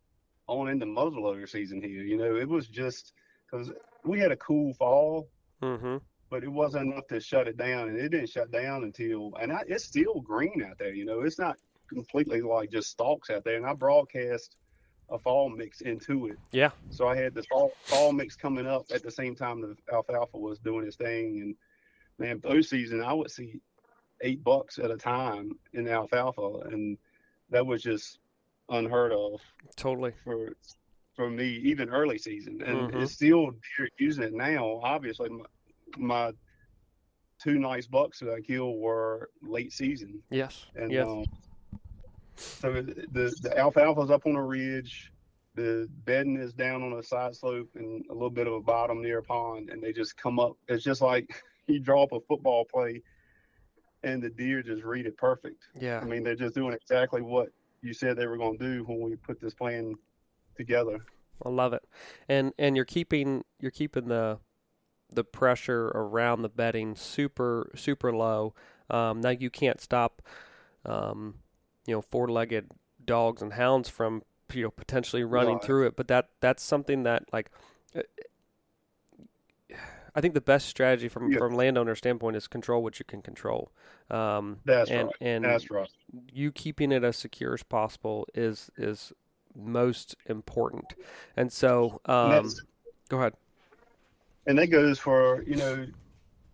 [0.46, 2.02] on into muzzleloader season here.
[2.02, 3.12] You know, it was just
[3.50, 3.72] because
[4.04, 5.28] we had a cool fall,
[5.62, 5.96] mm-hmm.
[6.30, 9.52] but it wasn't enough to shut it down, and it didn't shut down until, and
[9.52, 10.94] I, it's still green out there.
[10.94, 11.56] You know, it's not
[11.88, 14.56] completely like just stalks out there, and I broadcast
[15.08, 16.38] a fall mix into it.
[16.52, 16.70] Yeah.
[16.90, 20.38] So I had the fall, fall mix coming up at the same time the alfalfa
[20.38, 21.56] was doing its thing, and
[22.18, 23.60] man, those season I would see
[24.22, 26.98] eight bucks at a time in alfalfa, and
[27.50, 28.18] that was just
[28.68, 29.40] unheard of
[29.76, 30.12] Totally.
[30.24, 30.56] for
[31.14, 33.02] for me, even early season, and Mhm.
[33.02, 33.52] it's still
[33.98, 34.80] using it now.
[34.82, 35.44] Obviously, my,
[35.96, 36.32] my
[37.38, 40.66] two nice bucks that I killed were late season, Yes.
[40.74, 41.06] and yes.
[41.06, 41.24] um,
[42.36, 45.12] so the the alfalfa's up on a ridge,
[45.54, 49.02] the bedding is down on a side slope and a little bit of a bottom
[49.02, 50.56] near a pond, and they just come up.
[50.68, 53.02] It's just like you draw up a football play,
[54.02, 55.64] and the deer just read it perfect.
[55.78, 56.00] yeah.
[56.00, 57.48] I mean, they're just doing exactly what
[57.82, 59.94] you said they were going to do when we put this plan
[60.56, 60.98] together.
[61.44, 61.84] I love it,
[62.28, 64.38] and and you're keeping you're keeping the
[65.12, 68.54] the pressure around the bedding super super low.
[68.88, 70.22] Um, now you can't stop,
[70.84, 71.36] um,
[71.86, 72.70] you know, four-legged
[73.04, 74.22] dogs and hounds from
[74.52, 75.64] you know potentially running Right.
[75.64, 75.96] through it.
[75.96, 77.50] But that that's something that like.
[77.94, 78.02] uh,
[80.14, 81.38] I think the best strategy from Yeah.
[81.38, 83.70] from landowner standpoint is control what you can control.
[84.10, 85.16] Um, That's and right.
[85.20, 85.90] and That's right.
[86.32, 89.12] you keeping it as secure as possible is is
[89.54, 90.94] most important.
[91.36, 92.60] And so, um, that's-
[93.10, 93.34] go ahead.
[94.46, 95.86] and that goes for you know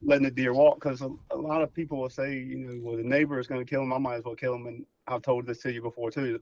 [0.05, 2.97] letting the deer walk because a, a lot of people will say you know well
[2.97, 3.92] the neighbor is going to kill him.
[3.92, 4.66] I might as well kill him.
[4.66, 6.41] And I've told this to you before too.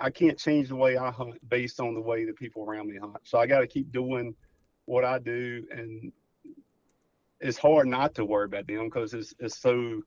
[0.00, 2.96] I can't change the way I hunt based on the way the people around me
[2.98, 3.18] hunt.
[3.24, 4.34] So I got to keep doing
[4.86, 6.12] what I do, and
[7.40, 10.02] it's hard not to worry about them because it's it's so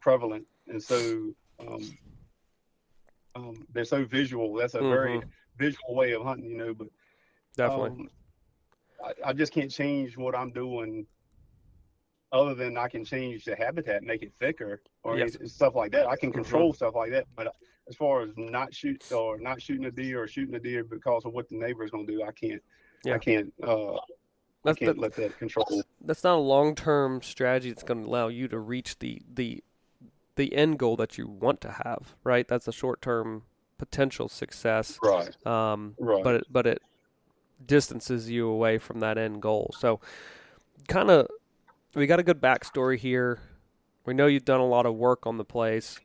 [0.00, 1.96] prevalent and so um,
[3.34, 4.54] um, they're so visual.
[4.54, 5.22] That's a very
[5.58, 6.74] visual way of hunting, you know.
[6.74, 6.88] But
[7.56, 7.90] Definitely.
[7.90, 8.08] um,
[9.04, 11.06] I, I just can't change what I'm doing,
[12.34, 15.36] other than I can change the habitat, make it thicker, or Yes.
[15.46, 16.06] stuff like that.
[16.06, 17.26] I can control stuff like that.
[17.36, 17.54] But
[17.88, 21.24] as far as not shoot or not shooting a deer or shooting a deer because
[21.24, 22.60] of what the neighbor is going to do, I can't.
[23.04, 23.14] Yeah.
[23.14, 23.52] I can't.
[23.62, 23.98] Uh, I
[24.64, 25.82] that's can't that, let that control.
[26.00, 29.62] that's not a long term strategy that's going to allow you to reach the the
[30.36, 32.14] the end goal that you want to have.
[32.24, 32.48] Right.
[32.48, 33.44] That's a short term
[33.78, 34.98] potential success.
[35.02, 35.46] Right.
[35.46, 36.24] Um, Right.
[36.24, 36.82] but it, but it
[37.64, 39.72] distances you away from that end goal.
[39.78, 40.00] So,
[40.88, 41.28] kind of,
[42.00, 43.38] we got a good backstory here.
[44.04, 45.98] We know you've done a lot of work on the place.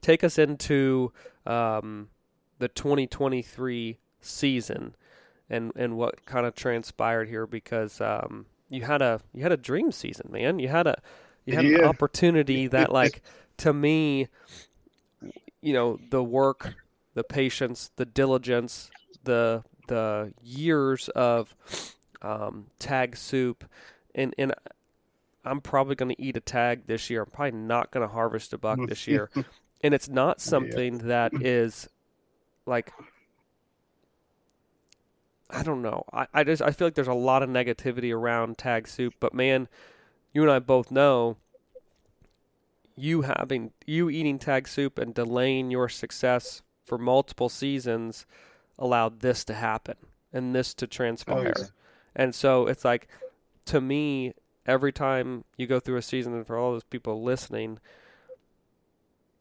[0.00, 1.12] Take us into
[1.46, 2.08] um,
[2.58, 4.94] the 2023 season
[5.48, 9.56] and and what kind of transpired here because um, you had a you had a
[9.56, 10.58] dream season, man.
[10.58, 10.96] You had a
[11.44, 13.22] you had an opportunity that like
[13.58, 14.28] to me
[15.60, 16.74] you know the work
[17.14, 18.90] the patience the diligence
[19.24, 21.54] the the years of
[22.22, 23.64] um, tag soup
[24.14, 24.54] and and
[25.44, 27.22] I'm probably going to eat a tag this year.
[27.22, 29.30] I'm probably not going to harvest a buck this year.
[29.82, 31.88] and it's not something that is
[32.66, 32.92] like
[35.52, 36.04] I don't know.
[36.12, 39.34] I, I just I feel like there's a lot of negativity around tag soup, but
[39.34, 39.68] man,
[40.32, 41.36] you and I both know
[42.96, 48.26] you having you eating tag soup and delaying your success for multiple seasons
[48.78, 49.96] allowed this to happen
[50.32, 51.52] and this to oh, transpire.
[51.56, 51.72] yes.
[52.14, 53.08] And so it's like
[53.66, 54.34] to me
[54.66, 57.78] every time you go through a season and for all those people listening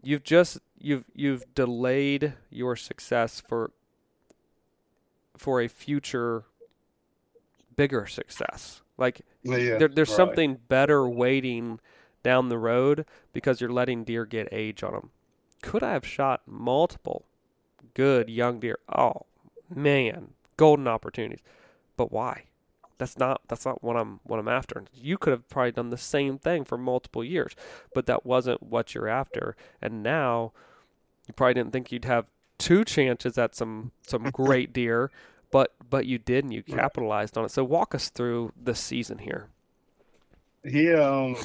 [0.01, 3.71] you've just you've you've delayed your success for
[5.37, 6.43] for a future
[7.75, 8.81] bigger success.
[8.97, 9.77] Like Yeah.
[9.77, 10.15] there, there's right.
[10.17, 11.79] something better waiting
[12.23, 15.09] down the road because you're letting deer get age on them.
[15.61, 17.25] Could I have shot multiple
[17.93, 18.79] good young deer?
[18.93, 19.25] Oh
[19.73, 21.39] man, golden opportunities.
[21.95, 22.43] But why?
[22.99, 24.83] That's not that's not what I'm what I'm after.
[24.93, 27.55] You could have probably done the same thing for multiple years,
[27.95, 29.55] but that wasn't what you're after.
[29.81, 30.51] And now
[31.27, 32.25] you probably didn't think you'd have
[32.57, 35.09] two chances at some some great deer,
[35.49, 37.51] but but you did and you capitalized on it.
[37.51, 39.47] So walk us through the season here.
[40.65, 41.37] Yeah, um,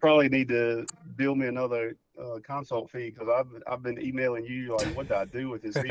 [0.00, 4.74] probably need to bill me another uh, consult fee because I've I've been emailing you
[4.74, 5.76] like, what do I do with this?
[5.76, 5.90] Me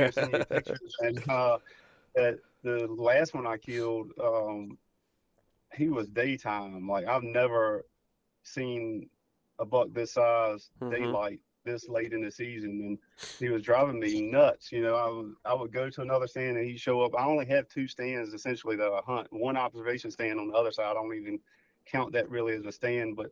[0.50, 0.96] pictures.
[1.02, 1.60] And uh,
[2.18, 4.78] at the last one I killed, um,
[5.74, 6.88] he was daytime.
[6.88, 7.86] Like I've never
[8.44, 9.10] seen
[9.60, 10.92] a buck this size Mhm.
[10.92, 13.00] daylight this late in the season, and
[13.40, 14.72] he was driving me nuts.
[14.72, 17.16] You know, I would I would go to another stand and he'd show up.
[17.18, 19.28] I only have two stands essentially that I hunt.
[19.32, 20.86] One observation stand on the other side.
[20.86, 21.40] I don't even
[21.86, 23.32] count that really as a stand, but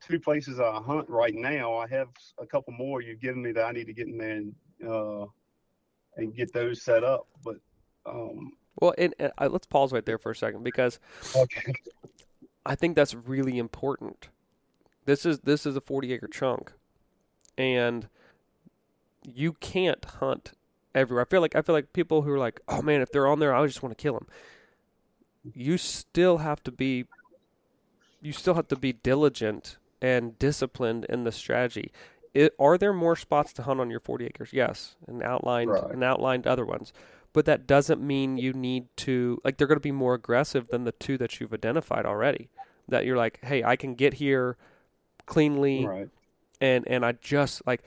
[0.00, 1.74] two places I hunt right now.
[1.74, 4.36] I have a couple more you've given me that I need to get in there
[4.36, 4.54] and
[4.86, 5.26] uh,
[6.16, 7.28] and get those set up.
[7.44, 7.56] But
[8.06, 10.98] um, Well, and, and uh, let's pause right there for a second because
[11.36, 11.74] okay,
[12.64, 14.28] I think that's really important.
[15.04, 16.72] This is this is a 40 acre chunk,
[17.58, 18.08] and
[19.24, 20.52] you can't hunt
[20.94, 21.24] everywhere.
[21.24, 23.38] I feel like I feel like people who are like, oh man, if they're on
[23.38, 24.26] there, I just want to kill them.
[25.54, 27.06] You still have to be,
[28.20, 31.92] you still have to be diligent and disciplined in the strategy.
[32.34, 34.50] It, are there more spots to hunt on your 40 acres?
[34.52, 35.90] Yes, and outlined Right.
[35.92, 36.92] and outlined other ones.
[37.32, 40.84] But that doesn't mean you need to like they're going to be more aggressive than
[40.84, 42.48] the two that you've identified already.
[42.88, 44.56] That you're like, hey, I can get here
[45.26, 46.08] cleanly right,
[46.60, 47.84] and and I just like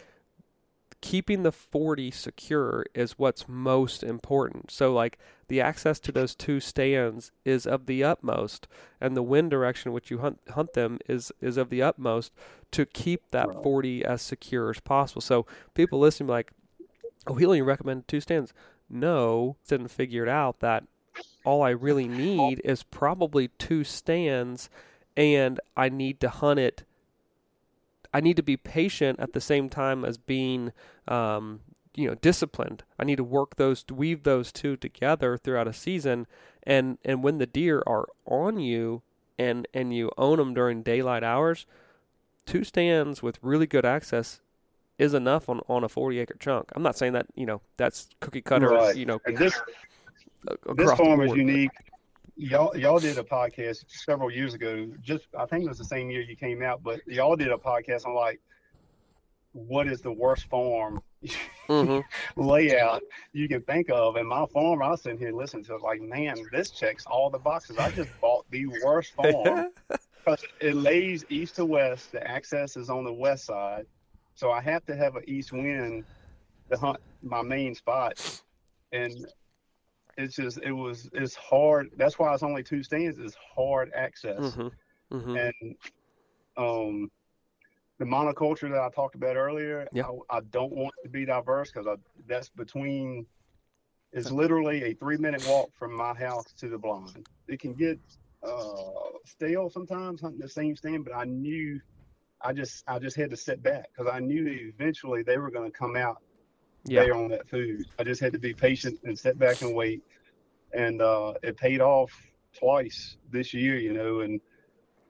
[1.01, 4.71] keeping the 40 secure is what's most important.
[4.71, 8.69] So like the access to those two stands is of the utmost
[9.01, 12.31] and the wind direction which you hunt hunt them is is of the utmost
[12.71, 13.61] to keep that Right.
[13.63, 15.21] 40 as secure as possible.
[15.21, 16.51] So people listening like,
[17.27, 18.53] "Oh, he only recommended two stands."
[18.89, 20.83] No, didn't figure it out that
[21.45, 24.69] all I really need is probably two stands
[25.15, 26.83] and I need to hunt it
[28.13, 30.71] I need to be patient at the same time as being,
[31.07, 31.61] um,
[31.95, 32.83] you know, disciplined.
[32.99, 36.27] I need to work those, weave those two together throughout a season,
[36.61, 39.01] and and when the deer are on you,
[39.39, 41.65] and and you own them during daylight hours,
[42.45, 44.41] two stands with really good access
[44.99, 46.69] is enough on on a forty acre chunk.
[46.75, 48.95] I'm not saying that you know that's cookie cutter, Right.
[48.95, 49.59] you know, and this
[50.75, 51.71] this farm is unique.
[52.35, 54.89] Y'all y'all did a podcast several years ago.
[55.01, 57.57] Just I think it was the same year you came out, but y'all did a
[57.57, 58.39] podcast on like
[59.51, 60.99] what is the worst farm
[61.69, 62.03] Mhm.
[62.35, 63.03] layout
[63.33, 64.15] you can think of.
[64.15, 67.29] And my farm, I was sitting here listening to it like, man, this checks all
[67.29, 67.77] the boxes.
[67.77, 72.11] I just bought the worst farm because it lays east to west.
[72.13, 73.85] The access is on the west side,
[74.35, 76.05] so I have to have an east wind
[76.71, 78.13] to hunt my main spot,
[78.91, 79.25] and
[80.17, 81.89] it's just it was it's hard.
[81.97, 83.17] That's why it's only two stands.
[83.17, 84.71] It's hard access, Mhm.
[85.11, 85.51] Mhm.
[85.51, 85.75] and
[86.57, 87.11] um,
[87.99, 89.87] the monoculture that I talked about earlier.
[89.91, 90.07] Yeah.
[90.29, 93.25] I, I don't want to be diverse because that's between.
[94.15, 97.27] It's literally a three-minute walk from my house to the blind.
[97.47, 97.99] It can get
[98.43, 98.69] uh,
[99.25, 101.81] stale sometimes hunting the same stand, but I knew,
[102.43, 105.71] I just I just had to sit back because I knew eventually they were going
[105.71, 106.17] to come out
[106.87, 107.03] Yeah.
[107.03, 107.85] there on that food.
[107.97, 110.01] I just had to be patient and sit back and wait,
[110.73, 112.11] and uh, it paid off
[112.57, 114.19] twice this year, you know.
[114.21, 114.41] And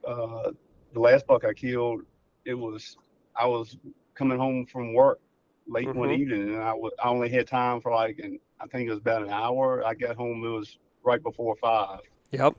[0.08, 0.52] uh,
[0.94, 2.02] the last buck I killed,
[2.46, 2.98] it was
[3.36, 3.78] I was
[4.16, 5.20] coming home from work
[5.68, 6.20] late one Mhm.
[6.20, 9.00] evening, and I wa- I only had time for like, and I think it was
[9.00, 9.84] about an hour.
[9.86, 12.00] I got home, it was right before five
[12.32, 12.56] Yep.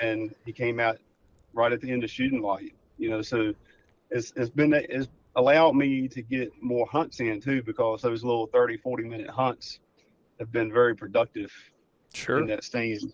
[0.00, 0.98] and he came out
[1.52, 2.74] right at the end of shooting light.
[2.98, 3.52] You know, so
[4.10, 8.46] it's it's been it's allowed me to get more hunts in too because those little
[8.46, 9.80] 30, 40 minute hunts
[10.38, 11.52] have been very productive
[12.14, 12.38] Sure.
[12.40, 13.12] in that stand.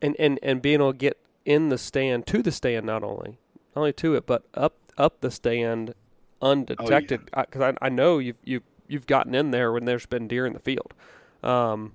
[0.00, 3.38] and and and being able to get in the stand to the stand not only
[3.74, 5.94] not only to it but up up the stand
[6.40, 10.46] undetected because I, I know you've you you've gotten in there when there's been deer
[10.46, 10.94] in the field
[11.42, 11.94] um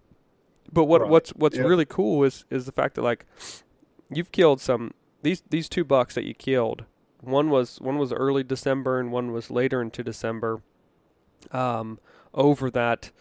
[0.72, 1.10] but what Right.
[1.10, 1.64] what's what's Yeah.
[1.64, 3.26] really cool is is the fact that like
[4.12, 4.92] you've killed some
[5.24, 6.86] these these two bucks that you killed
[7.24, 10.62] one was one was early December and one was later into December
[11.52, 12.00] um
[12.34, 13.12] over that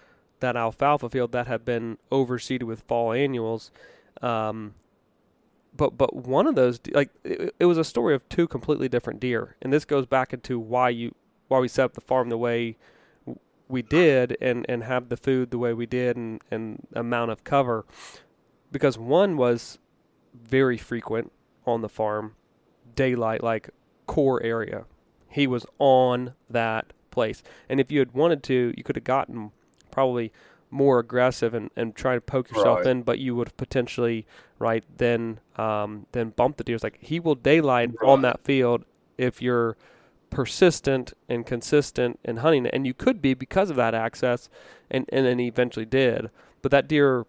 [0.42, 3.70] that alfalfa field that had been overseeded with fall annuals.
[4.20, 4.74] Um,
[5.74, 9.20] but but one of those like it, it was a story of two completely different
[9.20, 11.14] deer, and this goes back into why you
[11.48, 12.76] why we set up the farm the way
[13.68, 17.44] we did and and have the food the way we did and and amount of
[17.44, 17.86] cover,
[18.70, 19.78] because one was
[20.34, 21.32] very frequent
[21.64, 22.34] on the farm,
[22.94, 23.70] daylight like
[24.06, 24.84] core area.
[25.28, 29.50] He was on that place, and if you had wanted to, you could have gotten
[29.90, 30.32] probably
[30.70, 32.86] more aggressive and, and try to poke yourself Right.
[32.86, 34.26] in, but you would have potentially
[34.58, 36.74] right then um, then bump the deer.
[36.74, 38.84] It's like he will daylight on that field
[39.18, 39.76] if you're
[40.30, 44.48] persistent and consistent in hunting it, and you could be because of that access,
[44.90, 46.30] and and then he eventually did.
[46.62, 47.26] But that deer, Right.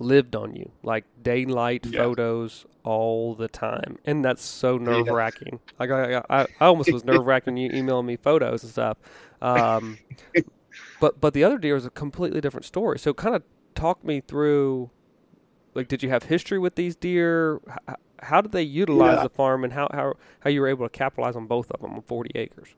[0.00, 2.08] Lived on you, like daylight Yeah.
[2.08, 5.60] photos all the time, and that's so nerve wracking.
[5.78, 8.98] Like I, I, I almost was nerve wracking you emailing me photos and stuff.
[9.42, 9.98] Um,
[11.00, 12.98] but but the other deer is a completely different story.
[12.98, 13.42] So kind of
[13.74, 14.90] talk me through,
[15.74, 17.60] like, did you have history with these deer?
[17.88, 19.22] How, how did they utilize Yeah.
[19.22, 21.94] the farm, and how, how how you were able to capitalize on both of them
[21.94, 22.74] on forty acres?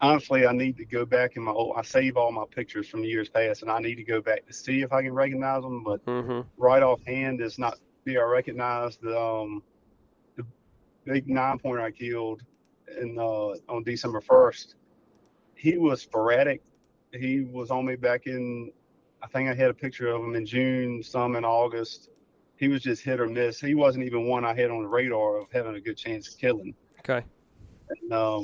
[0.00, 1.76] Honestly, I need to go back in my old.
[1.76, 4.52] I save all my pictures from years past, and I need to go back to
[4.52, 5.82] see if I can recognize them.
[5.84, 6.40] But Mm-hmm.
[6.56, 9.62] right offhand, is not be I recognize the um
[10.36, 10.44] the
[11.04, 12.42] big nine pointer I killed
[13.00, 14.76] in uh on December first.
[15.54, 16.62] He was sporadic.
[17.12, 18.72] He was on me back in.
[19.22, 22.10] I think I had a picture of him in June, some in August.
[22.56, 23.60] He was just hit or miss.
[23.60, 26.38] He wasn't even one I had on the radar of having a good chance of
[26.38, 26.74] killing.
[27.00, 27.24] Okay.
[27.90, 28.42] And, um,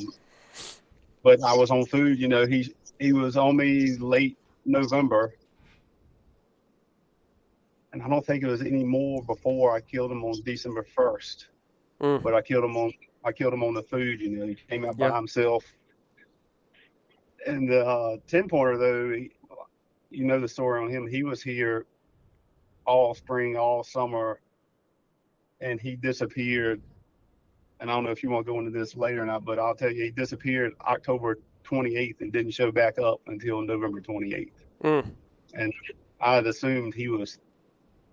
[1.24, 2.20] but I was on food.
[2.20, 5.32] You know, he he was on me late November,
[7.92, 11.48] and I don't think it was any more before I killed him on December first.
[12.00, 12.22] Mm.
[12.22, 12.92] But I killed him on
[13.24, 14.20] I killed him on the food.
[14.20, 15.08] You know, he came out Yeah.
[15.08, 15.64] by himself.
[17.46, 19.30] And the uh, ten pointer though, he,
[20.10, 21.06] you know the story on him.
[21.06, 21.86] He was here
[22.86, 24.40] all spring, all summer,
[25.60, 26.82] and he disappeared
[27.84, 29.58] and I don't know if you want to go into this later or not, but
[29.58, 34.48] I'll tell you, he disappeared October 28th and didn't show back up until November 28th.
[34.82, 35.10] Mm.
[35.52, 35.72] And
[36.18, 37.38] I had assumed he was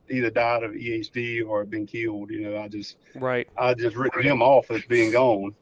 [0.09, 2.31] either died of EHD or been killed.
[2.31, 3.47] You know, I just Right.
[3.57, 5.55] I just written him off as being gone.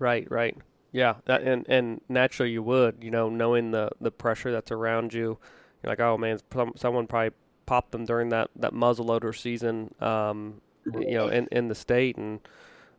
[0.00, 0.56] Right, right.
[0.90, 5.14] Yeah, that, and and naturally you would, you know, knowing the the pressure that's around
[5.14, 5.38] you.
[5.84, 7.30] You're like, oh man, some, someone probably
[7.64, 12.40] popped them during that that muzzleloader season, um, you know, in in the state, and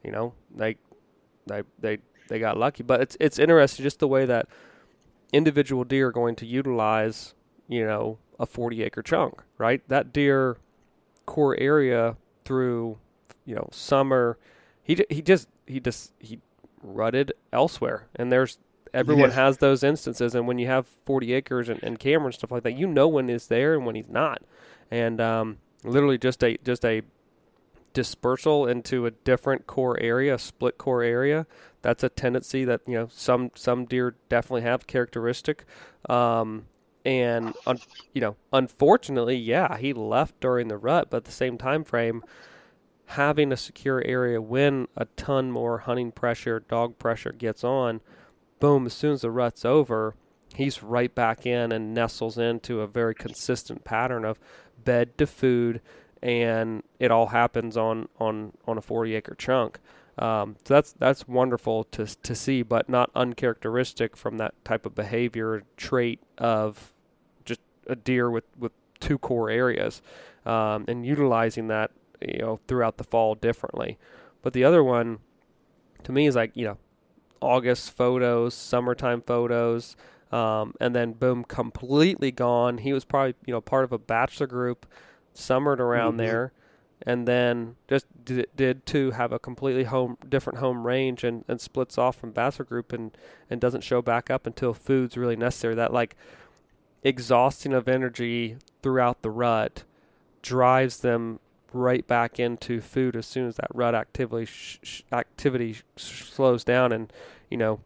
[0.04, 0.78] you know, they
[1.46, 2.84] they they they got lucky.
[2.84, 4.48] But it's it's interesting just the way that
[5.34, 7.34] individual deer are going to utilize,
[7.68, 9.82] you know, a 40 acre chunk, right?
[9.88, 10.58] That deer
[11.26, 12.98] core area through,
[13.46, 14.38] you know, summer.
[14.84, 16.40] He he just he just he
[16.82, 18.58] rutted elsewhere, and there's
[18.94, 19.36] everyone Yes.
[19.36, 20.34] has those instances.
[20.34, 23.08] And when you have 40 acres and, and camera and stuff like that, you know
[23.08, 24.42] when he's there and when he's not.
[24.90, 27.02] And um, literally just a just a
[27.98, 31.48] dispersal into a different core area, a split core area.
[31.82, 35.66] That's a tendency that you know some some deer definitely have characteristic.
[36.08, 36.68] Um,
[37.04, 37.80] and un,
[38.14, 42.24] you know, unfortunately, yeah, he left during the rut, but at the same time frame,
[43.06, 48.00] having a secure area when a ton more hunting pressure, dog pressure gets on,
[48.60, 50.14] boom, as soon as the rut's over,
[50.54, 54.40] he's right back in and nestles into a very consistent pattern of
[54.84, 55.82] bed to food,
[56.22, 59.80] and it all happens on on on a 40 acre chunk.
[60.20, 64.96] Um, so that's that's wonderful to to see, but not uncharacteristic from that type of
[64.96, 66.94] behavior trait of
[67.46, 70.02] just a deer with with two core areas,
[70.46, 71.92] um, and utilizing that
[72.22, 74.00] you know throughout the fall differently.
[74.42, 75.20] But the other one,
[76.04, 76.78] to me, is like you know
[77.40, 79.96] August photos, summertime photos,
[80.32, 82.80] um, and then boom, completely gone.
[82.80, 84.88] He was probably you know part of a bachelor group,
[85.38, 86.18] summered around Mhm.
[86.18, 86.52] there,
[87.06, 91.62] and then just did, did to have a completely home different home range and, and
[91.62, 93.16] splits off from bachelor group and
[93.50, 95.76] and doesn't show back up until food's really necessary.
[95.76, 96.16] That like
[97.04, 99.84] exhausting of energy throughout the rut
[100.42, 101.40] drives them
[101.74, 106.64] right back into food as soon as that rut activity sh- sh- activity sh- slows
[106.64, 107.12] down and
[107.50, 107.80] you know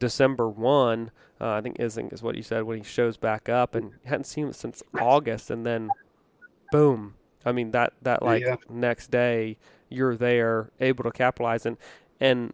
[0.00, 3.74] December 1 uh, I think Ising is what you said when he shows back up
[3.74, 5.90] and hadn't seen him since August and then
[6.70, 7.14] boom.
[7.44, 8.56] I mean that that like Yeah.
[8.68, 9.56] next day
[9.88, 11.76] you're there able to capitalize and
[12.20, 12.52] and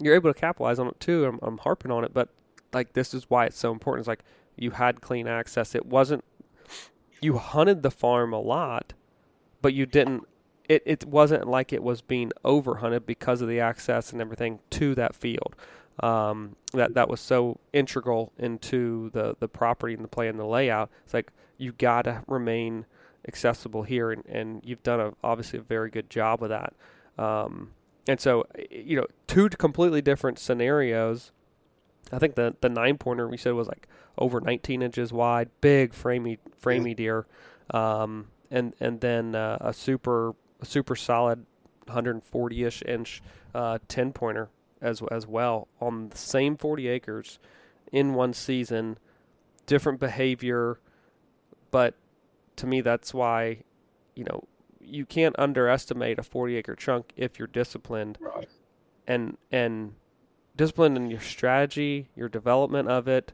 [0.00, 1.24] you're able to capitalize on it too.
[1.24, 2.28] I'm, I'm harping on it but
[2.72, 4.02] like this is why it's so important.
[4.02, 4.24] It's like
[4.56, 5.74] you had clean access.
[5.74, 6.24] It wasn't
[7.20, 8.92] you hunted the farm a lot
[9.62, 10.24] but you didn't
[10.68, 14.58] it, it wasn't like it was being over hunted because of the access and everything
[14.70, 15.54] to that field.
[16.00, 20.44] Um, that that was so integral into the the property and the play and the
[20.44, 20.90] layout.
[21.04, 22.84] It's like you gotta remain
[23.28, 26.74] accessible here and, and you've done a obviously a very good job of that.
[27.18, 27.72] Um,
[28.08, 31.32] and so you know two completely different scenarios.
[32.12, 35.92] I think the the nine pointer we said was like over 19 inches wide, big
[35.92, 37.26] framey framey deer,
[37.70, 41.44] um, and and then uh, a super a super solid
[41.86, 43.22] 140 ish inch
[43.54, 44.48] uh, 10 pointer
[44.80, 47.38] as as well on the same 40 acres
[47.92, 48.98] in one season,
[49.66, 50.78] different behavior,
[51.70, 51.94] but
[52.56, 53.58] to me that's why
[54.14, 54.44] you know
[54.80, 58.48] you can't underestimate a 40 acre chunk if you're disciplined Right.
[59.06, 59.94] and and
[60.56, 63.32] discipline in your strategy, your development of it,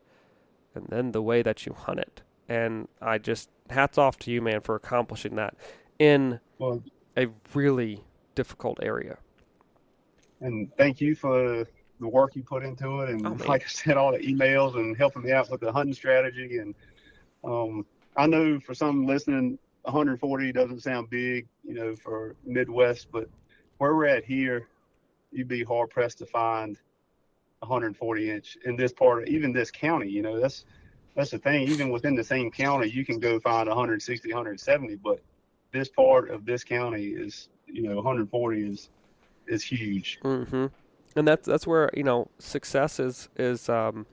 [0.75, 2.23] and then the way that you hunt it.
[2.49, 5.55] and I just hats off to you, man, for accomplishing that
[5.99, 6.83] in Well,
[7.17, 8.03] a really
[8.35, 9.19] difficult area.
[10.41, 11.65] and thank you for
[12.01, 14.97] the work you put into it, and Oh, like I said, all the emails and
[14.97, 16.59] helping me out with the hunting strategy.
[16.59, 16.75] And
[17.45, 23.29] um, I know for some listening, 140 doesn't sound big, you know, for Midwest, but
[23.79, 24.69] where we're at here,
[25.31, 26.79] you'd be hard pressed to find
[27.61, 30.09] 140 inch in this part, of, even this county.
[30.09, 30.65] You know, that's
[31.15, 31.69] that's the thing.
[31.69, 35.21] Even within the same county, you can go find 160, 170, but
[35.73, 38.91] this part of this county is, you know, 140 is
[39.47, 40.19] is huge.
[40.23, 40.67] hmm
[41.17, 44.07] And that's that's where you know success is is um,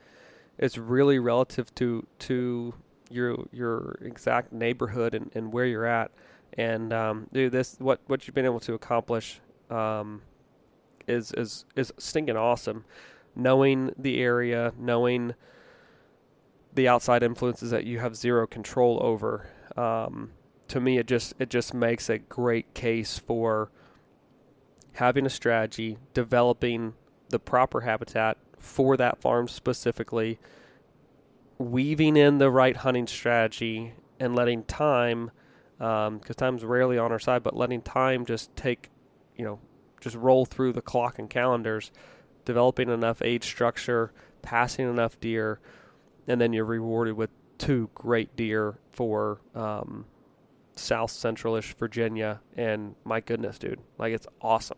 [0.58, 2.74] is really relative to to
[3.10, 6.12] your your exact neighborhood and, and where you're at.
[6.54, 9.40] And um, dude, this what what you've been able to accomplish
[9.70, 10.22] um,
[11.08, 12.86] is is is stinking awesome.
[13.36, 15.34] Knowing the area, knowing
[16.74, 19.50] the outside influences that you have zero control over.
[19.78, 20.32] Um,
[20.68, 23.72] to me, it just it just makes a great case for
[24.94, 26.94] having a strategy, developing
[27.30, 30.40] the proper habitat for that farm specifically,
[31.60, 35.32] weaving in the right hunting strategy, and letting time,
[35.78, 38.90] because time's rarely on our side, but letting time just take,
[39.38, 39.60] you know,
[40.02, 41.92] just roll through the clock and calendars,
[42.46, 45.60] developing enough age structure, passing enough deer,
[46.28, 50.06] and then you're rewarded with two great deer for um,
[50.76, 54.78] South Centralish Virginia, and my goodness, dude, like it's awesome,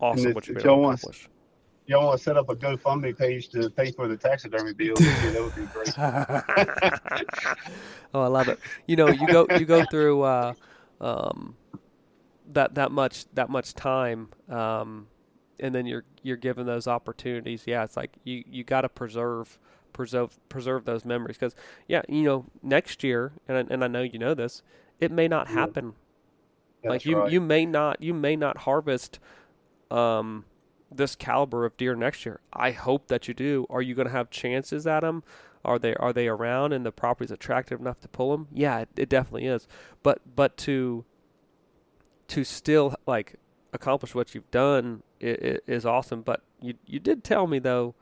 [0.00, 1.28] awesome what been able to accomplish.
[1.90, 4.94] Y'all want to set up a GoFundMe page to pay for the taxidermy bill?
[5.00, 5.98] yeah, that would be great.
[8.14, 8.60] oh, I love it.
[8.86, 10.54] You know, you go you go through uh,
[11.00, 11.56] um,
[12.52, 15.08] that that much that much time, um,
[15.58, 17.64] and then you're you're given those opportunities.
[17.66, 19.58] Yeah, it's like you you got to preserve
[19.92, 21.56] preserve preserve those memories because
[21.88, 24.62] yeah, you know, next year, and I, and I know you know this,
[25.00, 25.54] it may not Yeah.
[25.54, 25.94] happen
[26.84, 27.32] like you right.
[27.32, 29.18] you may not you may not harvest
[29.90, 30.44] um
[30.90, 32.40] this caliber of deer next year.
[32.52, 33.66] I hope that you do.
[33.70, 35.22] Are you going to have chances at them?
[35.64, 38.48] Are they are they around and the property's attractive enough to pull them?
[38.52, 39.68] Yeah, it, it definitely is.
[40.02, 41.04] But but to
[42.28, 43.34] to still like
[43.72, 46.22] accomplish what you've done is, is awesome.
[46.22, 47.94] But you you did tell me though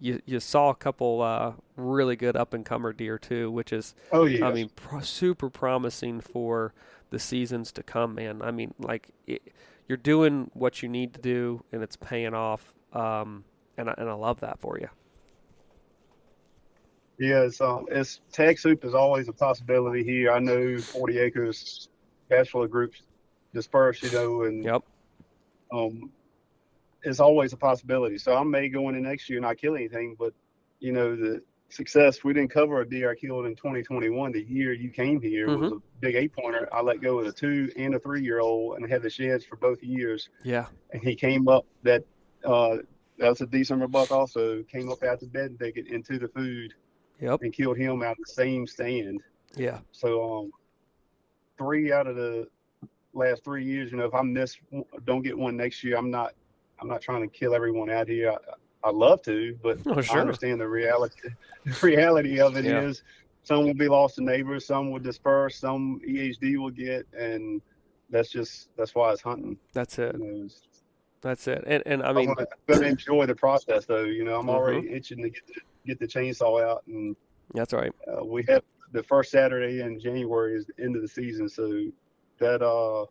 [0.00, 3.94] you you saw a couple uh, really good up and comer deer too, which is
[4.12, 4.46] oh yeah.
[4.46, 6.74] I mean, pro- super promising for
[7.10, 8.42] the seasons to come, man.
[8.42, 9.42] I mean, like it,
[9.88, 12.72] you're doing what you need to do, and it's paying off.
[12.92, 13.44] Um,
[13.76, 14.88] and I, and I love that for you.
[17.18, 20.32] Yeah, it's, um, it's tag soup is always a possibility here.
[20.32, 21.88] I know 40 acres
[22.28, 23.02] bachelor groups
[23.54, 24.82] disperse, you know, and Yep.
[25.72, 26.12] um,
[27.02, 28.18] it's always a possibility.
[28.18, 30.34] So I may go into next year and not kill anything, but
[30.80, 32.22] you know the success.
[32.24, 34.32] We didn't cover a deer I killed in 2021.
[34.32, 36.68] The year you came here was a big eight pointer.
[36.72, 39.44] I let go of a two and a three year old and had the sheds
[39.44, 40.28] for both years.
[40.44, 40.66] Yeah.
[40.92, 42.04] And he came up that
[42.44, 42.78] uh,
[43.18, 46.18] that was a December buck also came up out the bed and take it into
[46.18, 46.74] the food
[47.20, 47.42] Yep.
[47.42, 49.22] and killed him out of the same stand.
[49.56, 49.78] Yeah.
[49.90, 50.50] So um,
[51.56, 52.46] three out of the
[53.14, 54.58] last three years, you know, if I miss,
[55.04, 56.34] don't get one next year, I'm not,
[56.78, 58.32] I'm not trying to kill everyone out here.
[58.32, 58.36] I,
[58.86, 61.16] I love to, but Oh, I understand the reality.
[61.64, 63.12] The reality of it is, Yeah.
[63.42, 67.60] some will be lost to neighbors, some will disperse, some EHD will get, and
[68.08, 69.58] that's just that's why it's hunting.
[69.74, 70.14] That's it.
[70.16, 70.48] You know,
[71.22, 71.64] That's it.
[71.66, 74.04] And and I mean, I'm gonna enjoy the process though.
[74.04, 74.50] You know, I'm Mhm.
[74.50, 77.16] already itching to get the, get the chainsaw out and
[77.52, 77.92] that's right.
[78.06, 78.62] uh, we have
[78.92, 81.66] the first Saturday in January is the end of the season, so
[82.38, 83.06] that uh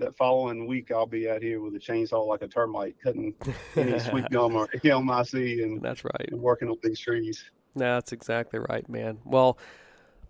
[0.00, 3.34] that following week I'll be out here with a chainsaw like a termite, cutting
[3.76, 6.28] any sweet gum or elm I see and, That's right.
[6.30, 7.50] and working on these trees.
[7.76, 9.18] That's exactly right, man.
[9.24, 9.58] Well,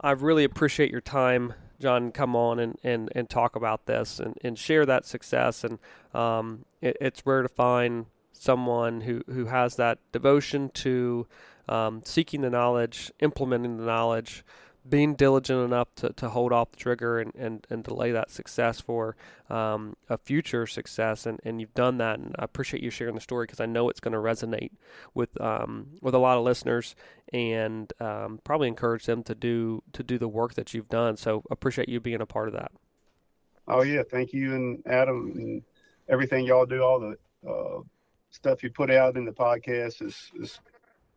[0.01, 2.13] I really appreciate your time, John.
[2.13, 5.65] Come on and, and, and talk about this and, and share that success.
[5.65, 5.79] And
[6.15, 11.27] um, it, it's rare to find someone who, who has that devotion to
[11.69, 14.45] um, seeking the knowledge, implementing the knowledge,
[14.89, 18.81] being diligent enough to, to hold off the trigger and, and, and delay that success
[18.81, 19.17] for
[19.49, 21.27] um, a future success.
[21.27, 22.19] And, and you've done that.
[22.19, 24.71] And I appreciate you sharing the story because I know it's going to resonate
[25.15, 26.95] with um, with a lot of listeners
[27.33, 31.17] and um, probably encourage them to do to do the work that you've done.
[31.17, 32.73] So appreciate you being a part of that.
[33.69, 35.63] Oh yeah, thank you and Adam and
[36.09, 36.83] everything y'all do.
[36.83, 37.17] All the
[37.49, 37.83] uh,
[38.31, 40.61] stuff you put out in the podcast is is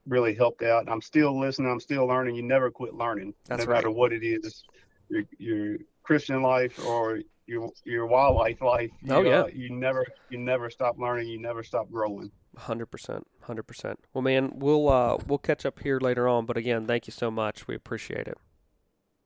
[0.08, 0.90] really helped out.
[0.90, 1.72] I'm still listening.
[1.72, 2.36] I'm still learning.
[2.36, 4.64] You never quit learning, That's no matter what it is.
[5.10, 8.90] Your your Christian life or your your wildlife life.
[9.02, 9.42] You, Oh, yeah.
[9.42, 11.28] uh, you never you never stop learning.
[11.28, 12.32] You never stop growing.
[12.58, 14.00] Hundred percent, hundred percent.
[14.14, 16.46] Well, man, we'll uh, we'll catch up here later on.
[16.46, 17.68] But again, thank you so much.
[17.68, 18.38] We appreciate it.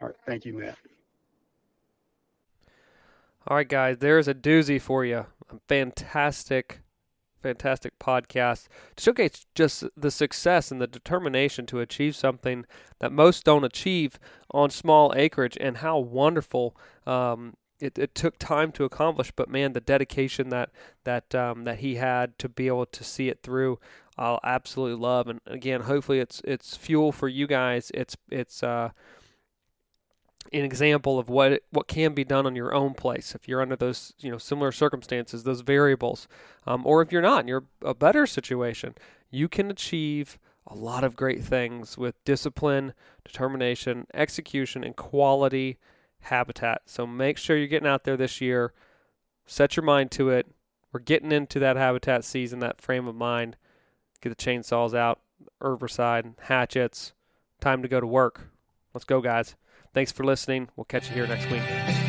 [0.02, 0.78] All right, thank you, Matt.
[3.48, 5.26] All right, guys, there's a doozy for you.
[5.50, 6.82] A fantastic,
[7.42, 12.66] fantastic podcast to showcase just the success and the determination to achieve something
[13.00, 14.20] that most don't achieve
[14.52, 16.76] on small acreage, and how wonderful
[17.06, 19.32] um, it, it took time to accomplish.
[19.36, 20.72] But man, the dedication that
[21.04, 23.80] that um, that he had to be able to see it through,
[24.18, 25.28] I'll absolutely love.
[25.28, 27.92] And again, hopefully, it's it's fuel for you guys.
[27.94, 28.90] It's it's uh,
[30.54, 33.76] an example of what what can be done on your own place if you're under
[33.76, 36.28] those you know similar circumstances, those variables,
[36.66, 38.96] um, or if you're not and you're a better situation,
[39.30, 42.94] you can achieve a lot of great things with discipline,
[43.24, 45.78] determination, execution, and quality
[46.22, 46.82] habitat.
[46.86, 48.74] So make sure you're getting out there this year.
[49.46, 50.48] Set your mind to it.
[50.92, 53.56] We're getting into that habitat season, that frame of mind.
[54.22, 55.20] Get the chainsaws out,
[55.62, 57.14] herbicide, hatchets.
[57.62, 58.50] Time to go to work.
[58.94, 59.56] Let's go, guys.
[59.98, 60.70] Thanks for listening.
[60.76, 62.07] We'll catch you here next week.